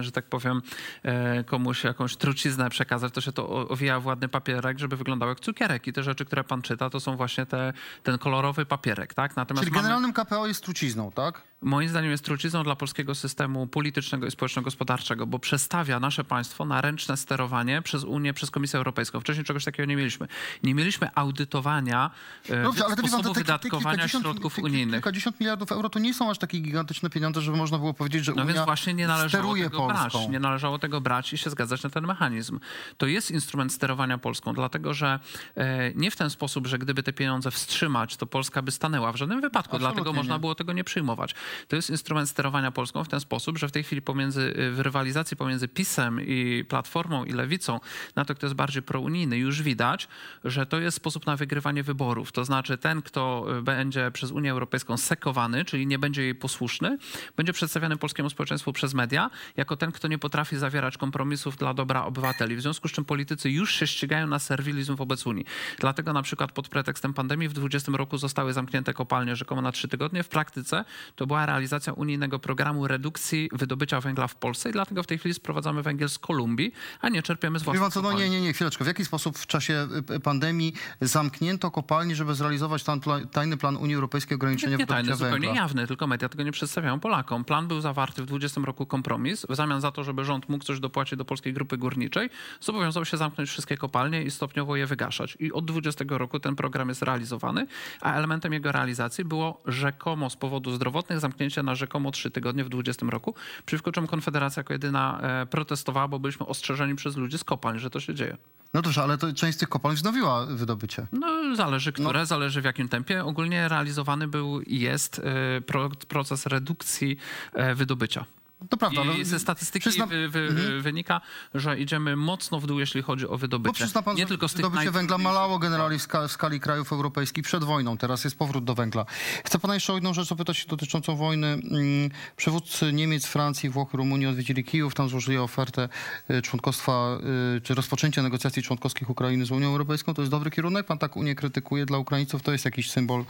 że 0.00 0.12
tak 0.12 0.24
powiem, 0.24 0.62
e, 1.02 1.44
komuś 1.44 1.84
jakąś 1.84 2.16
truciznę 2.16 2.70
przekazać, 2.70 3.12
to 3.14 3.20
się 3.20 3.32
to 3.32 3.68
owija 3.68 4.00
w 4.00 4.06
ładny 4.06 4.28
papierek, 4.28 4.78
żeby 4.78 4.96
wyglądał 4.96 5.28
jak 5.28 5.40
cukierek. 5.40 5.86
I 5.86 5.92
te 5.92 6.02
rzeczy, 6.02 6.24
które 6.24 6.44
pan 6.44 6.62
czyta, 6.62 6.90
to 6.90 7.00
są 7.00 7.16
właśnie 7.16 7.46
te, 7.46 7.72
ten 8.02 8.18
kolorowy 8.18 8.66
papierek, 8.66 9.14
tak? 9.14 9.36
Natomiast 9.36 9.64
Czyli 9.64 9.70
mamy, 9.72 9.82
generalnym 9.82 10.12
KPO 10.12 10.39
jest 10.46 10.64
trucizną, 10.64 11.12
tak? 11.12 11.49
Moim 11.62 11.88
zdaniem 11.88 12.10
jest 12.10 12.24
trucizną 12.24 12.62
dla 12.62 12.76
polskiego 12.76 13.14
systemu 13.14 13.66
politycznego 13.66 14.26
i 14.26 14.30
społeczno-gospodarczego, 14.30 15.26
bo 15.26 15.38
przestawia 15.38 16.00
nasze 16.00 16.24
państwo 16.24 16.64
na 16.64 16.80
ręczne 16.80 17.16
sterowanie 17.16 17.82
przez 17.82 18.04
Unię, 18.04 18.34
przez 18.34 18.50
Komisję 18.50 18.76
Europejską. 18.76 19.20
Wcześniej 19.20 19.44
czegoś 19.44 19.64
takiego 19.64 19.86
nie 19.86 19.96
mieliśmy. 19.96 20.28
Nie 20.62 20.74
mieliśmy 20.74 21.14
audytowania 21.14 22.10
e, 22.48 22.62
Dobrze, 22.62 22.84
ale 22.84 22.96
pan, 22.96 23.08
sposobu 23.08 23.22
te, 23.22 23.28
te, 23.28 23.34
te 23.34 23.40
wydatkowania 23.40 23.98
kilkadziesiąt- 24.04 24.20
środków 24.22 24.54
te 24.56 24.62
unijnych. 24.62 24.94
Kilkadziesiąt 24.94 25.40
miliardów 25.40 25.72
euro 25.72 25.90
to 25.90 25.98
nie 25.98 26.14
są 26.14 26.30
aż 26.30 26.38
takie 26.38 26.58
gigantyczne 26.60 27.10
pieniądze, 27.10 27.40
żeby 27.40 27.56
można 27.56 27.78
było 27.78 27.94
powiedzieć, 27.94 28.24
że 28.24 28.32
No 28.32 28.42
Unia 28.42 28.52
więc 28.54 28.64
właśnie 28.66 28.94
nie 28.94 29.06
należało 29.06 29.28
steruje 29.44 29.64
tego 29.64 29.78
Polską. 29.78 30.18
brać. 30.18 30.28
Nie 30.28 30.40
należało 30.40 30.78
tego 30.78 31.00
brać 31.00 31.32
i 31.32 31.38
się 31.38 31.50
zgadzać 31.50 31.82
na 31.82 31.90
ten 31.90 32.06
mechanizm. 32.06 32.60
To 32.96 33.06
jest 33.06 33.30
instrument 33.30 33.72
sterowania 33.72 34.18
Polską, 34.18 34.54
dlatego 34.54 34.94
że 34.94 35.20
e, 35.56 35.94
nie 35.94 36.10
w 36.10 36.16
ten 36.16 36.30
sposób, 36.30 36.66
że 36.66 36.78
gdyby 36.78 37.02
te 37.02 37.12
pieniądze 37.12 37.50
wstrzymać, 37.50 38.16
to 38.16 38.26
Polska 38.26 38.62
by 38.62 38.70
stanęła 38.70 39.12
w 39.12 39.16
żadnym 39.16 39.40
wypadku, 39.40 39.76
Absolutnie 39.76 39.94
dlatego 39.94 40.12
można 40.12 40.34
nie. 40.34 40.40
było 40.40 40.54
tego 40.54 40.72
nie 40.72 40.84
przyjmować. 40.84 41.34
To 41.68 41.76
jest 41.76 41.90
instrument 41.90 42.28
sterowania 42.28 42.70
Polską 42.70 43.04
w 43.04 43.08
ten 43.08 43.20
sposób, 43.20 43.58
że 43.58 43.68
w 43.68 43.72
tej 43.72 43.82
chwili 43.82 44.02
pomiędzy, 44.02 44.54
w 44.72 44.80
rywalizacji 44.80 45.36
pomiędzy 45.36 45.68
PiSem 45.68 46.20
i 46.20 46.64
Platformą 46.68 47.24
i 47.24 47.32
Lewicą 47.32 47.80
na 48.16 48.24
to, 48.24 48.34
kto 48.34 48.46
jest 48.46 48.56
bardziej 48.56 48.82
prounijny, 48.82 49.38
już 49.38 49.62
widać, 49.62 50.08
że 50.44 50.66
to 50.66 50.80
jest 50.80 50.96
sposób 50.96 51.26
na 51.26 51.36
wygrywanie 51.36 51.82
wyborów. 51.82 52.32
To 52.32 52.44
znaczy 52.44 52.78
ten, 52.78 53.02
kto 53.02 53.46
y, 53.58 53.62
będzie 53.62 54.10
przez 54.10 54.30
Unię 54.30 54.50
Europejską 54.50 54.96
sekowany, 54.96 55.64
czyli 55.64 55.86
nie 55.86 55.98
będzie 55.98 56.22
jej 56.22 56.34
posłuszny, 56.34 56.98
będzie 57.36 57.52
przedstawiany 57.52 57.96
polskiemu 57.96 58.30
społeczeństwu 58.30 58.72
przez 58.72 58.94
media 58.94 59.30
jako 59.56 59.76
ten, 59.76 59.92
kto 59.92 60.08
nie 60.08 60.18
potrafi 60.18 60.56
zawierać 60.56 60.96
kompromisów 60.98 61.56
dla 61.56 61.74
dobra 61.74 62.04
obywateli. 62.04 62.56
W 62.56 62.60
związku 62.60 62.88
z 62.88 62.92
czym 62.92 63.04
politycy 63.04 63.50
już 63.50 63.74
się 63.74 63.86
ścigają 63.86 64.26
na 64.26 64.38
serwilizm 64.38 64.96
wobec 64.96 65.26
Unii. 65.26 65.44
Dlatego 65.78 66.12
na 66.12 66.22
przykład 66.22 66.52
pod 66.52 66.68
pretekstem 66.68 67.14
pandemii 67.14 67.48
w 67.48 67.52
2020 67.52 67.92
roku 67.92 68.18
zostały 68.18 68.52
zamknięte 68.52 68.94
kopalnie 68.94 69.36
rzekomo 69.36 69.62
na 69.62 69.72
trzy 69.72 69.88
tygodnie. 69.88 70.22
W 70.22 70.28
praktyce 70.28 70.84
to 71.16 71.26
była 71.26 71.39
realizacja 71.46 71.92
unijnego 71.92 72.38
programu 72.38 72.86
redukcji 72.88 73.48
wydobycia 73.52 74.00
węgla 74.00 74.26
w 74.26 74.34
Polsce 74.34 74.68
i 74.70 74.72
dlatego 74.72 75.02
w 75.02 75.06
tej 75.06 75.18
chwili 75.18 75.34
sprowadzamy 75.34 75.82
węgiel 75.82 76.08
z 76.08 76.18
Kolumbii, 76.18 76.72
a 77.00 77.08
nie 77.08 77.22
czerpiemy 77.22 77.58
z 77.58 77.62
własnych 77.62 77.92
co, 77.92 78.02
no 78.02 78.12
nie, 78.12 78.30
nie, 78.30 78.40
nie, 78.40 78.52
chwileczkę. 78.52 78.84
W 78.84 78.86
jaki 78.86 79.04
sposób 79.04 79.38
w 79.38 79.46
czasie 79.46 79.88
y, 80.10 80.20
pandemii 80.20 80.72
zamknięto 81.00 81.70
kopalni, 81.70 82.14
żeby 82.14 82.34
zrealizować 82.34 82.84
ten 82.84 83.00
pla- 83.00 83.26
tajny 83.26 83.56
plan 83.56 83.76
Unii 83.76 83.94
Europejskiej 83.94 84.34
ograniczenia 84.34 84.76
Nie 84.76 84.86
tajny, 84.86 85.02
wydobycia 85.02 85.24
zupełnie 85.24 85.46
węgla? 85.46 85.62
jawny, 85.62 85.86
tylko 85.86 86.06
media 86.06 86.28
tego 86.28 86.42
nie 86.42 86.52
przedstawiają 86.52 87.00
Polakom. 87.00 87.44
Plan 87.44 87.68
był 87.68 87.80
zawarty 87.80 88.22
w 88.22 88.26
20 88.26 88.60
roku 88.60 88.86
kompromis. 88.86 89.46
W 89.48 89.54
zamian 89.54 89.80
za 89.80 89.90
to, 89.92 90.04
żeby 90.04 90.24
rząd 90.24 90.48
mógł 90.48 90.64
coś 90.64 90.80
dopłacić 90.80 91.18
do 91.18 91.24
polskiej 91.24 91.52
grupy 91.52 91.78
górniczej, 91.78 92.30
zobowiązał 92.60 93.04
się 93.04 93.16
zamknąć 93.16 93.50
wszystkie 93.50 93.76
kopalnie 93.76 94.22
i 94.22 94.30
stopniowo 94.30 94.76
je 94.76 94.86
wygaszać. 94.86 95.36
I 95.40 95.52
od 95.52 95.64
20 95.64 96.04
roku 96.08 96.40
ten 96.40 96.56
program 96.56 96.88
jest 96.88 97.02
realizowany, 97.02 97.66
a 98.00 98.12
elementem 98.14 98.52
jego 98.52 98.72
realizacji 98.72 99.24
było 99.24 99.62
rzekomo 99.66 100.30
z 100.30 100.36
powodów 100.36 100.74
zdrowotnych 100.74 101.20
zamknięcie 101.20 101.29
na 101.62 101.74
rzekomo 101.74 102.10
3 102.10 102.30
tygodnie 102.30 102.64
w 102.64 102.68
20 102.68 103.06
roku, 103.06 103.34
przeciwko 103.66 103.92
czemu 103.92 104.06
Konfederacja 104.06 104.60
jako 104.60 104.72
jedyna 104.72 105.20
e, 105.20 105.46
protestowała, 105.46 106.08
bo 106.08 106.18
byliśmy 106.18 106.46
ostrzeżeni 106.46 106.96
przez 106.96 107.16
ludzi 107.16 107.38
z 107.38 107.44
kopalń, 107.44 107.78
że 107.78 107.90
to 107.90 108.00
się 108.00 108.14
dzieje. 108.14 108.36
No 108.74 108.82
dobrze, 108.82 109.02
ale 109.02 109.18
to 109.18 109.32
część 109.32 109.56
z 109.56 109.60
tych 109.60 109.68
kopalń 109.68 109.96
wznowiła 109.96 110.46
wydobycie. 110.46 111.06
No, 111.12 111.56
zależy 111.56 111.92
które, 111.92 112.26
zależy 112.26 112.60
w 112.60 112.64
jakim 112.64 112.88
tempie. 112.88 113.24
Ogólnie 113.24 113.68
realizowany 113.68 114.28
był 114.28 114.60
i 114.60 114.80
jest 114.80 115.18
e, 115.18 115.60
pro, 115.60 115.90
proces 116.08 116.46
redukcji 116.46 117.16
e, 117.52 117.74
wydobycia. 117.74 118.24
To 118.68 118.76
prawda. 118.76 119.02
I 119.02 119.06
no, 119.18 119.24
ze 119.24 119.38
statystyki 119.38 119.90
przyzna- 119.90 120.06
wy, 120.06 120.28
wy, 120.28 120.80
wynika, 120.82 121.20
że 121.54 121.78
idziemy 121.78 122.16
mocno 122.16 122.60
w 122.60 122.66
dół, 122.66 122.80
jeśli 122.80 123.02
chodzi 123.02 123.26
o 123.26 123.28
Bo 123.28 123.38
wydobycie. 123.38 123.74
przyzna 123.74 124.02
pan, 124.02 124.16
Nie 124.16 124.26
tylko 124.26 124.48
z 124.48 124.52
tych 124.52 124.64
wydobycie 124.64 124.90
węgla 124.90 125.16
najtrudniejszych- 125.18 125.24
malało 125.24 125.58
generalnie 125.58 125.98
w, 125.98 126.02
ska- 126.02 126.28
w 126.28 126.32
skali 126.32 126.60
krajów 126.60 126.92
europejskich 126.92 127.44
przed 127.44 127.64
wojną. 127.64 127.96
Teraz 127.98 128.24
jest 128.24 128.38
powrót 128.38 128.64
do 128.64 128.74
węgla. 128.74 129.04
Chcę 129.44 129.58
pana 129.58 129.74
jeszcze 129.74 129.92
o 129.92 129.96
jedną 129.96 130.14
rzecz 130.14 130.28
zapytać 130.28 130.66
dotyczącą 130.66 131.16
wojny. 131.16 131.46
Mm, 131.46 132.10
Przywódcy 132.36 132.92
Niemiec, 132.92 133.26
Francji, 133.26 133.70
Włoch, 133.70 133.94
Rumunii 133.94 134.26
odwiedzili 134.26 134.64
Kijów. 134.64 134.94
Tam 134.94 135.08
złożyli 135.08 135.38
ofertę 135.38 135.88
y, 136.30 136.42
członkostwa, 136.42 137.18
y, 137.56 137.60
czy 137.60 137.74
rozpoczęcia 137.74 138.22
negocjacji 138.22 138.62
członkowskich 138.62 139.10
Ukrainy 139.10 139.44
z 139.46 139.50
Unią 139.50 139.68
Europejską. 139.68 140.14
To 140.14 140.22
jest 140.22 140.30
dobry 140.30 140.50
kierunek. 140.50 140.86
Pan 140.86 140.98
tak 140.98 141.16
Unię 141.16 141.34
krytykuje 141.34 141.86
dla 141.86 141.98
Ukraińców. 141.98 142.42
To 142.42 142.52
jest 142.52 142.64
jakiś 142.64 142.90
symbol 142.90 143.24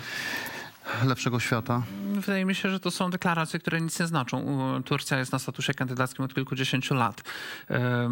lepszego 1.06 1.40
świata. 1.40 1.82
Wydaje 2.14 2.44
mi 2.44 2.54
się, 2.54 2.70
że 2.70 2.80
to 2.80 2.90
są 2.90 3.10
deklaracje, 3.10 3.60
które 3.60 3.80
nic 3.80 4.00
nie 4.00 4.06
znaczą. 4.06 4.44
Turcja 4.84 5.18
jest 5.18 5.32
na 5.32 5.38
statusie 5.38 5.74
kandydackim 5.74 6.24
od 6.24 6.34
kilkudziesięciu 6.34 6.94
lat. 6.94 7.22
E, 7.70 8.08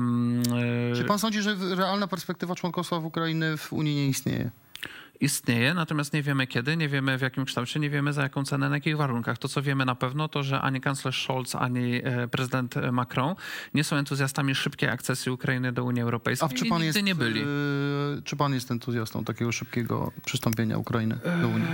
Czy 0.96 1.04
pan 1.04 1.18
sądzi, 1.18 1.42
że 1.42 1.56
realna 1.76 2.06
perspektywa 2.08 2.54
członkostwa 2.54 3.00
w 3.00 3.04
Ukrainy 3.04 3.56
w 3.56 3.72
Unii 3.72 3.94
nie 3.94 4.08
istnieje? 4.08 4.50
Istnieje, 5.20 5.74
natomiast 5.74 6.12
nie 6.12 6.22
wiemy 6.22 6.46
kiedy, 6.46 6.76
nie 6.76 6.88
wiemy 6.88 7.18
w 7.18 7.20
jakim 7.20 7.44
kształcie, 7.44 7.80
nie 7.80 7.90
wiemy 7.90 8.12
za 8.12 8.22
jaką 8.22 8.44
cenę, 8.44 8.68
na 8.68 8.76
jakich 8.76 8.96
warunkach. 8.96 9.38
To, 9.38 9.48
co 9.48 9.62
wiemy 9.62 9.84
na 9.84 9.94
pewno, 9.94 10.28
to, 10.28 10.42
że 10.42 10.60
ani 10.60 10.80
kanclerz 10.80 11.22
Scholz, 11.22 11.54
ani 11.54 12.00
e, 12.04 12.28
prezydent 12.28 12.74
Macron 12.92 13.34
nie 13.74 13.84
są 13.84 13.96
entuzjastami 13.96 14.54
szybkiej 14.54 14.88
akcesji 14.88 15.32
Ukrainy 15.32 15.72
do 15.72 15.84
Unii 15.84 16.02
Europejskiej 16.02 16.48
A 16.52 16.58
czy 16.58 16.66
pan, 16.66 16.82
jest, 16.82 17.02
nie 17.02 17.14
byli. 17.14 17.40
y, 17.40 18.22
czy 18.24 18.36
pan 18.36 18.54
jest 18.54 18.70
entuzjastą 18.70 19.24
takiego 19.24 19.52
szybkiego 19.52 20.12
przystąpienia 20.24 20.78
Ukrainy 20.78 21.18
do 21.42 21.48
Unii? 21.48 21.68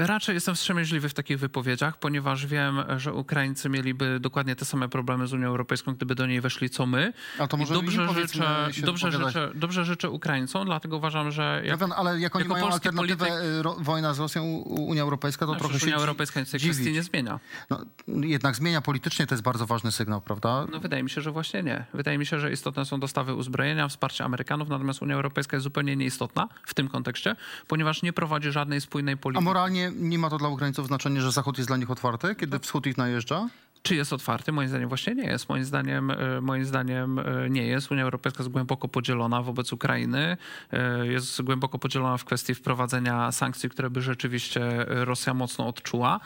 E, 0.00 0.06
Raczej 0.06 0.34
jestem 0.34 0.54
wstrzemięźliwy 0.54 1.08
w 1.08 1.14
takich 1.14 1.38
wypowiedziach, 1.38 1.98
ponieważ 1.98 2.46
wiem, 2.46 2.82
że 2.96 3.12
Ukraińcy 3.12 3.68
mieliby 3.68 4.20
dokładnie 4.20 4.56
te 4.56 4.64
same 4.64 4.88
problemy 4.88 5.26
z 5.26 5.32
Unią 5.32 5.48
Europejską, 5.48 5.94
gdyby 5.94 6.14
do 6.14 6.26
niej 6.26 6.40
weszli 6.40 6.70
co 6.70 6.86
my. 6.86 7.12
A 7.38 7.46
to 7.46 7.56
I 7.56 7.60
może 7.60 7.74
dobrze 7.74 8.08
życzę, 8.14 8.68
dobrze, 8.82 9.10
życzę, 9.12 9.50
dobrze 9.54 9.84
życzę 9.84 10.10
Ukraińcom, 10.10 10.66
dlatego 10.66 10.96
uważam, 10.96 11.30
że 11.32 11.56
jak, 11.56 11.66
Ja 11.66 11.76
wiem, 11.76 11.92
ale 11.92 12.20
jak 12.26 12.36
oni 12.36 12.42
jako 12.44 12.54
mają 12.54 12.68
alternatywę, 12.68 13.26
polityk- 13.26 13.44
y, 13.58 13.62
ro, 13.62 13.76
wojna 13.80 14.14
z 14.14 14.18
Rosją, 14.18 14.44
Unia 14.64 15.02
Europejska, 15.02 15.46
to 15.46 15.52
no, 15.52 15.58
trochę 15.58 15.80
się 15.80 15.86
Unia 15.86 15.96
Europejska 15.96 16.44
tej 16.44 16.60
kwestii 16.60 16.92
nie 16.92 17.02
zmienia. 17.02 17.40
No, 17.70 17.80
jednak 18.08 18.56
zmienia 18.56 18.80
politycznie, 18.80 19.26
to 19.26 19.34
jest 19.34 19.42
bardzo 19.42 19.66
ważny 19.66 19.92
sygnał, 19.92 20.20
prawda? 20.20 20.66
No 20.72 20.80
wydaje 20.80 21.02
mi 21.02 21.10
się, 21.10 21.20
że 21.20 21.32
właśnie 21.32 21.62
nie. 21.62 21.84
Wydaje 21.94 22.18
mi 22.18 22.26
się, 22.26 22.40
że 22.40 22.52
istotne 22.52 22.84
są 22.84 23.00
dostawy 23.00 23.34
uzbrojenia, 23.34 23.88
wsparcie 23.88 24.24
Amerykanów, 24.24 24.68
natomiast 24.68 25.02
Unia 25.02 25.14
Europejska 25.14 25.56
jest 25.56 25.64
zupełnie 25.64 25.96
nieistotna 25.96 26.48
w 26.66 26.74
tym 26.74 26.88
kontekście, 26.88 27.36
ponieważ 27.68 28.02
nie 28.02 28.12
prowadzi 28.12 28.52
żadnej 28.52 28.80
spójnej 28.80 29.14
A 29.14 29.16
polityki. 29.16 29.44
moralnie 29.44 29.92
nie 29.96 30.18
ma 30.18 30.30
to 30.30 30.38
dla 30.38 30.48
Ukraińców 30.48 30.86
znaczenia, 30.86 31.20
że 31.20 31.32
Zachód 31.32 31.58
jest 31.58 31.68
dla 31.68 31.76
nich 31.76 31.90
otwarty, 31.90 32.34
kiedy 32.34 32.58
wschód 32.58 32.86
ich 32.86 32.96
najeżdża? 32.98 33.48
Czy 33.86 33.94
jest 33.94 34.12
otwarty? 34.12 34.52
Moim 34.52 34.68
zdaniem 34.68 34.88
właśnie 34.88 35.14
nie 35.14 35.24
jest. 35.24 35.48
Moim 35.48 35.64
zdaniem, 35.64 36.10
e, 36.10 36.40
moim 36.40 36.64
zdaniem 36.64 37.18
e, 37.18 37.50
nie 37.50 37.66
jest. 37.66 37.90
Unia 37.90 38.02
Europejska 38.02 38.42
jest 38.42 38.52
głęboko 38.52 38.88
podzielona 38.88 39.42
wobec 39.42 39.72
Ukrainy. 39.72 40.36
E, 40.72 41.06
Jest 41.06 41.42
głęboko 41.42 41.78
podzielona 41.78 42.16
w 42.16 42.24
kwestii 42.24 42.54
wprowadzenia 42.54 43.32
sankcji, 43.32 43.70
które 43.70 43.90
by 43.90 44.02
rzeczywiście 44.02 44.84
Rosja 44.88 45.34
mocno 45.34 45.66
odczuła. 45.68 46.20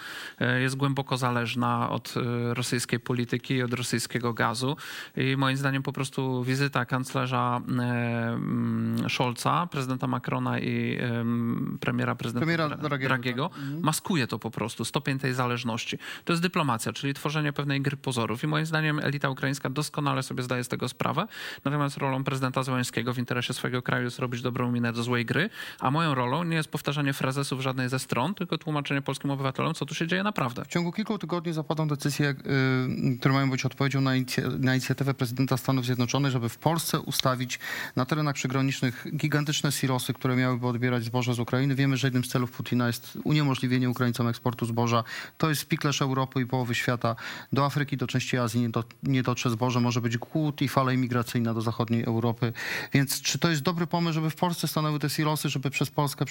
Jest 0.61 0.77
głęboko 0.77 1.17
zależna 1.17 1.91
od 1.91 2.15
rosyjskiej 2.53 3.01
polityki 3.01 3.55
i 3.55 3.63
od 3.63 3.75
rosyjskiego 3.75 4.33
gazu. 4.35 4.77
I 5.17 5.37
moim 5.37 5.57
zdaniem 5.57 5.83
po 5.83 5.93
prostu 5.93 6.45
wizyta 6.45 6.85
kanclerza 6.85 7.61
mm, 7.69 9.09
Scholza, 9.09 9.67
prezydenta 9.71 10.07
Macrona 10.07 10.59
i 10.59 10.99
em, 11.01 11.79
premiera 11.81 12.15
prezydenta 12.15 12.47
Premiera 12.47 12.69
Dra- 12.69 12.77
Dragiego, 12.79 13.09
Dragiego 13.09 13.51
maskuje 13.81 14.27
to 14.27 14.39
po 14.39 14.51
prostu, 14.51 14.85
stopień 14.85 15.19
tej 15.19 15.35
zależności. 15.35 15.99
To 16.25 16.33
jest 16.33 16.43
dyplomacja, 16.43 16.93
czyli 16.93 17.15
tworzenie 17.15 17.50
pewnej 17.53 17.81
gry 17.81 17.97
pozorów. 17.97 18.45
I 18.45 18.47
moim 18.47 18.67
zdaniem 18.67 18.99
elita 18.99 19.31
ukraińska 19.31 19.71
doskonale 19.71 20.23
sobie 20.23 20.43
zdaje 20.43 20.65
z 20.65 20.69
tego 20.69 20.89
sprawę. 20.89 21.27
Natomiast 21.65 21.97
rolą 21.97 22.25
prezydenta 22.25 22.63
Zełańskiego 22.63 23.15
w 23.15 23.19
interesie 23.19 23.55
swojego 23.55 23.83
kraju 23.83 24.05
jest 24.05 24.19
robić 24.19 24.43
dobrą 24.43 24.73
minę 24.73 24.93
do 24.93 25.03
złej 25.03 25.25
gry, 25.25 25.51
a 25.81 25.91
moją 25.91 26.15
rolą 26.15 26.45
nie 26.45 26.57
jest 26.57 26.69
powtarzanie 26.69 27.13
frazesów 27.13 27.61
żadnej 27.61 27.89
ze 27.89 27.99
stron, 27.99 28.35
tylko 28.35 28.59
tłumaczenie 28.59 29.03
polskim 29.03 29.31
obywatelom, 29.31 29.75
co 29.75 29.87
tu 29.87 29.95
się 29.95 30.07
dzieje 30.07 30.23
naprawdę. 30.23 30.65
W 30.65 30.69
ciągu 30.69 30.93
kilku 30.93 31.19
tygodni 31.19 31.53
zapadną 31.53 31.89
decyzje, 31.89 32.31
y, 32.31 33.19
które 33.19 33.35
mają 33.35 33.51
być 33.51 33.65
odpowiedzią 33.65 34.01
na, 34.01 34.11
inicy- 34.11 34.61
na 34.61 34.73
inicjatywę 34.75 35.15
prezydenta 35.15 35.57
Stanów 35.57 35.85
Zjednoczonych, 35.85 36.33
żeby 36.33 36.49
w 36.49 36.59
Polsce 36.59 37.01
ustawić 37.01 37.59
na 37.97 38.05
terenach 38.05 38.35
przygranicznych 38.35 39.07
gigantyczne 39.17 39.73
silosy, 39.73 40.13
które 40.13 40.37
miałyby 40.37 40.67
odbierać 40.67 41.05
zboże 41.05 41.35
z 41.35 41.39
Ukrainy. 41.39 41.75
Wiemy, 41.75 41.97
że 41.97 42.07
jednym 42.07 42.25
z 42.25 42.29
celów 42.29 42.51
Putina 42.53 42.87
jest 42.87 43.19
uniemożliwienie 43.25 43.91
Ukraińcom 43.91 44.29
eksportu 44.29 44.67
zboża. 44.67 45.05
To 45.39 45.49
jest 45.49 45.69
piklerz 45.69 46.03
Europy 46.03 46.41
i 46.41 46.47
połowy 46.47 46.75
świata. 46.75 47.17
Do 47.53 47.65
Afryki, 47.65 47.97
do 47.97 48.07
części 48.07 48.39
Azji 48.39 48.61
nie, 48.61 48.69
do, 48.69 48.85
nie 49.03 49.23
dotrze 49.23 49.51
zboże, 49.51 49.81
może 49.81 50.01
być 50.01 50.19
głód 50.19 50.63
i 50.63 50.69
fala 50.69 50.93
imigracyjna 50.93 51.55
do 51.55 51.61
zachodniej 51.61 52.05
Europy. 52.05 52.53
Więc 52.93 53.23
czy 53.23 53.39
to 53.39 53.51
jest 53.51 53.63
dobry 53.63 53.87
pomysł, 53.87 54.15
żeby 54.15 54.31
w 54.31 54.37
Polsce 54.37 54.69
stanęły 54.69 54.99
te 54.99 55.11
silosy, 55.11 55.49
żeby 55.49 55.71
przez 55.71 55.91
Polskę 55.91 56.25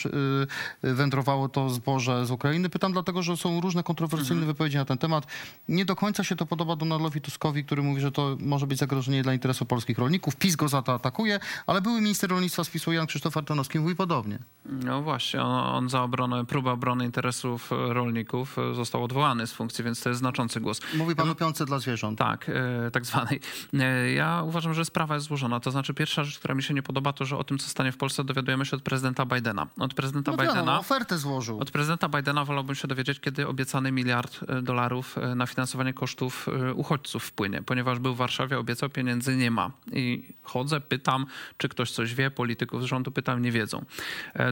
y, 0.83 0.93
wędrowało 0.93 1.49
to 1.49 1.69
zboże 1.69 2.25
z 2.25 2.31
Ukrainy? 2.31 2.69
Pytam 2.69 2.91
dlatego, 2.91 3.23
że 3.23 3.37
są 3.37 3.61
różne 3.61 3.83
kontrowersyjne 3.83 4.45
wypowiedzi 4.45 4.77
na 4.77 4.85
ten 4.85 4.97
temat. 4.97 5.27
Nie 5.69 5.85
do 5.85 5.95
końca 5.95 6.23
się 6.23 6.35
to 6.35 6.45
podoba 6.45 6.75
Donaldowi 6.75 7.21
Tuskowi, 7.21 7.63
który 7.65 7.81
mówi, 7.83 8.01
że 8.01 8.11
to 8.11 8.37
może 8.39 8.67
być 8.67 8.79
zagrożenie 8.79 9.23
dla 9.23 9.33
interesu 9.33 9.65
polskich 9.65 9.97
rolników. 9.97 10.35
PiS 10.35 10.55
go 10.55 10.67
za 10.67 10.81
to 10.81 10.93
atakuje, 10.93 11.39
ale 11.67 11.81
były 11.81 12.01
minister 12.01 12.29
rolnictwa 12.29 12.63
z 12.63 12.69
PiSu 12.69 12.91
Jan 12.91 13.07
Krzysztof 13.07 13.37
Ardanowski 13.37 13.79
mówi 13.79 13.95
podobnie. 13.95 14.39
No 14.65 15.01
właśnie, 15.01 15.41
on, 15.41 15.75
on 15.75 15.89
za 15.89 16.03
obronę, 16.03 16.45
próbę 16.45 16.71
obrony 16.71 17.05
interesów 17.05 17.71
e, 17.71 17.93
rolników 17.93 18.59
e, 18.59 18.75
został 18.75 19.03
odwołany 19.03 19.47
z 19.47 19.53
funkcji, 19.53 19.83
więc 19.83 20.01
to 20.01 20.09
jest 20.09 20.19
znaczący 20.19 20.59
głos. 20.59 20.81
Mówi 20.97 21.15
pan 21.15 21.29
o 21.29 21.35
piące 21.35 21.65
dla 21.65 21.79
zwierząt. 21.79 22.19
Tak, 22.19 22.49
e, 22.87 22.91
tak 22.91 23.05
zwanej. 23.05 23.39
E, 23.79 24.11
Ja 24.11 24.43
uważam, 24.45 24.73
że 24.73 24.85
sprawa 24.85 25.15
jest 25.15 25.27
złożona. 25.27 25.59
To 25.59 25.71
znaczy, 25.71 25.93
pierwsza 25.93 26.23
rzecz, 26.23 26.39
która 26.39 26.55
mi 26.55 26.63
się 26.63 26.73
nie 26.73 26.83
podoba, 26.83 27.13
to 27.13 27.25
że 27.25 27.37
o 27.37 27.43
tym, 27.43 27.57
co 27.57 27.67
stanie 27.69 27.91
w 27.91 27.97
Polsce, 27.97 28.23
dowiadujemy 28.23 28.65
się 28.65 28.75
od 28.77 28.83
prezydenta 28.83 29.25
Bidena. 29.25 29.67
Od 29.79 29.93
prezydenta 29.93 30.31
No 30.31 30.37
Bidena. 30.37 30.79
ofertę 30.79 31.17
złożył. 31.17 31.59
Od 31.59 31.71
prezydenta 31.71 32.09
Bidena 32.09 32.45
wolałbym 32.45 32.75
się 32.75 32.87
dowiedzieć, 32.87 33.19
kiedy 33.19 33.47
obiecany 33.47 33.91
miliard 33.91 34.39
e, 34.47 34.61
dolarów 34.61 35.15
na 35.35 35.45
finansowanie 35.45 35.93
kosztów 35.93 36.47
uchodźców 36.75 37.23
wpłynie, 37.23 37.61
ponieważ 37.61 37.99
był 37.99 38.13
w 38.13 38.17
Warszawie, 38.17 38.59
obiecał, 38.59 38.89
pieniędzy 38.89 39.35
nie 39.35 39.51
ma. 39.51 39.71
I 39.91 40.33
chodzę, 40.43 40.81
pytam, 40.81 41.25
czy 41.57 41.69
ktoś 41.69 41.91
coś 41.91 42.15
wie, 42.15 42.31
polityków 42.31 42.81
z 42.81 42.85
rządu 42.85 43.11
pytam, 43.11 43.41
nie 43.41 43.51
wiedzą. 43.51 43.85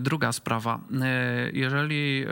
Druga 0.02 0.32
sprawa. 0.32 0.80
Jeżeli 1.54 2.26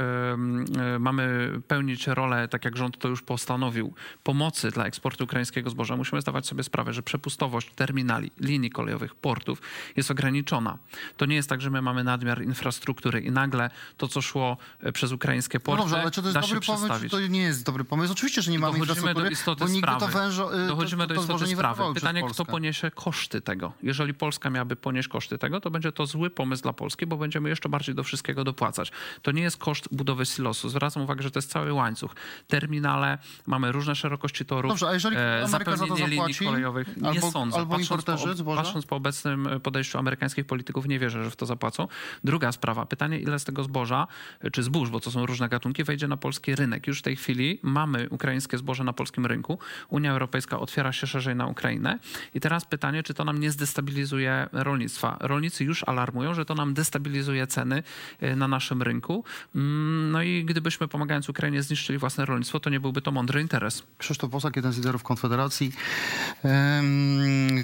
mamy 1.00 1.52
pełnić 1.68 2.08
rolę, 2.08 2.48
tak 2.48 2.66
jak 2.66 2.78
rząd 2.78 2.98
to 2.98 3.08
już 3.08 3.22
postanowił, 3.22 3.94
pomocy 4.24 4.72
dla 4.72 4.86
eksportu 4.86 5.24
ukraińskiego 5.24 5.70
zboża, 5.70 5.96
musimy 5.96 6.22
zdawać 6.22 6.48
sobie 6.48 6.64
sprawę, 6.64 6.94
że 6.94 7.04
przepustowość 7.04 7.72
terminali, 7.76 8.32
linii 8.40 8.70
kolejowych, 8.70 9.16
portów 9.16 9.62
jest 9.96 10.12
ograniczona. 10.12 10.78
To 11.18 11.26
nie 11.26 11.36
jest 11.36 11.50
tak, 11.50 11.62
że 11.62 11.70
my 11.70 11.82
mamy 11.82 12.04
nadmiar 12.04 12.44
infrastruktury 12.44 13.22
i 13.22 13.32
nagle 13.32 13.70
to, 13.98 14.08
co 14.08 14.22
szło 14.22 14.58
e, 14.80 14.92
przez 14.92 15.12
ukraińskie 15.12 15.58
No 15.58 15.66
porty, 15.66 15.82
dobrze, 15.82 16.02
ale 16.02 16.12
czy 16.12 16.22
to 16.22 16.28
jest 16.28 16.40
dobry 16.40 16.62
pomysł, 16.62 17.04
czy 17.04 17.10
to 17.10 17.20
nie 17.20 17.42
jest 17.42 17.66
dobry 17.66 17.84
pomysł? 17.84 18.14
Oczywiście, 18.14 18.42
że 18.42 18.52
nie 18.52 18.60
mamy 18.60 18.80
Dochodzimy 18.80 19.14
do 19.14 19.28
infrastruktury, 19.28 19.32
istoty 19.32 19.66
bo 19.66 19.70
nigdy 19.70 20.00
to 20.00 20.08
wężo, 20.08 20.52
Dochodzimy 20.68 21.04
to, 21.04 21.08
do 21.08 21.16
to 21.16 21.22
istoty 21.22 21.38
zboże 21.40 21.48
nie 21.48 21.56
sprawy. 21.56 21.84
Pytanie, 21.94 22.24
kto 22.30 22.46
poniesie 22.46 22.92
koszty 22.92 23.42
tego. 23.42 23.74
Jeżeli 23.84 24.14
Polska 24.14 24.50
miałaby 24.50 24.76
ponieść 24.76 25.08
koszty 25.08 25.38
tego, 25.38 25.62
to 25.62 25.72
będzie 25.72 25.92
to 25.92 26.06
zły 26.06 26.30
pomysł 26.30 26.64
dla 26.64 26.74
Polski, 26.74 27.06
bo 27.06 27.18
będziemy 27.18 27.50
jeszcze 27.50 27.70
bardziej 27.70 27.96
do 27.96 28.04
wszystkiego 28.04 28.44
dopłacać. 28.44 28.92
To 29.22 29.32
nie 29.32 29.42
jest 29.42 29.58
koszt 29.58 29.88
budowy 29.92 30.26
silosu. 30.26 30.70
Zwracam 30.70 31.04
uwagę, 31.04 31.24
że 31.24 31.32
to 31.32 31.40
jest 31.40 31.52
cały 31.52 31.74
łańcuch. 31.74 32.16
Terminale, 32.48 33.18
mamy 33.48 33.72
różne 33.72 33.85
szerokości 33.94 34.46
torów. 34.46 34.72
Dobrze, 34.72 34.88
a 34.88 34.94
jeżeli 34.94 35.16
e, 35.18 35.44
Ameryka 35.44 35.72
za 35.72 35.78
to 35.78 35.96
zapełnienie 35.96 36.08
linii 36.12 36.18
zapłaci? 36.34 36.46
kolejowych, 36.46 36.98
nie 36.98 37.10
Albo- 37.10 37.32
sądzę. 37.32 37.58
albo 37.58 37.72
Patrząc 37.76 37.92
importerzy 37.92 38.44
po, 38.44 38.56
patrząc 38.56 38.86
po 38.86 38.96
obecnym 38.96 39.48
podejściu 39.64 39.98
amerykańskich 39.98 40.46
polityków, 40.46 40.88
nie 40.88 41.00
wierzę, 41.00 41.24
że 41.24 41.32
w 41.32 41.36
to 41.36 41.46
zapłacą. 41.46 41.88
Druga 42.24 42.52
sprawa, 42.52 42.86
pytanie, 42.86 43.20
ile 43.20 43.40
z 43.40 43.44
tego 43.44 43.64
zboża, 43.64 44.08
czy 44.52 44.64
zbóż, 44.64 44.90
bo 44.90 45.00
to 45.00 45.12
są 45.12 45.26
różne 45.26 45.50
gatunki, 45.50 45.84
wejdzie 45.84 46.08
na 46.08 46.18
polski 46.18 46.56
rynek. 46.56 46.88
Już 46.88 47.00
w 47.00 47.02
tej 47.02 47.16
chwili 47.16 47.60
mamy 47.64 48.08
ukraińskie 48.10 48.58
zboże 48.58 48.84
na 48.84 48.94
polskim 48.94 49.26
rynku. 49.26 49.60
Unia 49.90 50.12
Europejska 50.12 50.60
otwiera 50.60 50.92
się 50.92 51.08
szerzej 51.08 51.36
na 51.36 51.46
Ukrainę. 51.48 52.00
I 52.34 52.40
teraz 52.40 52.66
pytanie, 52.66 53.04
czy 53.04 53.14
to 53.14 53.26
nam 53.26 53.40
nie 53.40 53.52
zdestabilizuje 53.52 54.48
rolnictwa. 54.52 55.18
Rolnicy 55.22 55.64
już 55.64 55.84
alarmują, 55.84 56.34
że 56.34 56.46
to 56.46 56.56
nam 56.56 56.74
destabilizuje 56.74 57.48
ceny 57.48 57.84
e, 58.20 58.36
na 58.36 58.48
naszym 58.48 58.82
rynku. 58.82 59.24
Mm, 59.56 60.12
No 60.12 60.22
i 60.22 60.46
gdybyśmy 60.46 60.88
pomagając 60.88 61.30
Ukrainie 61.30 61.64
zniszczyli 61.64 62.00
własne 62.00 62.26
rolnictwo, 62.26 62.60
to 62.60 62.70
nie 62.70 62.80
byłby 62.80 63.02
to 63.02 63.12
mądry 63.12 63.42
interes. 63.42 63.75
Krzysztof 63.98 64.30
Bosak, 64.30 64.56
jeden 64.56 64.72
z 64.72 64.78
liderów 64.78 65.04
Konfederacji. 65.04 65.72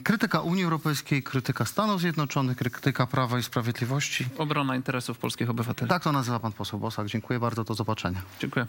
Krytyka 0.03 0.39
Unii 0.39 0.63
Europejskiej, 0.63 1.23
krytyka 1.23 1.65
Stanów 1.65 2.01
Zjednoczonych, 2.01 2.57
krytyka 2.57 3.07
Prawa 3.07 3.39
i 3.39 3.43
Sprawiedliwości. 3.43 4.25
Obrona 4.37 4.75
interesów 4.75 5.17
polskich 5.17 5.49
obywateli. 5.49 5.89
Tak 5.89 6.03
to 6.03 6.11
nazywa 6.11 6.39
pan 6.39 6.51
poseł 6.51 6.79
Bosak. 6.79 7.07
Dziękuję 7.07 7.39
bardzo, 7.39 7.63
do 7.63 7.73
zobaczenia. 7.73 8.21
Dziękuję. 8.39 8.67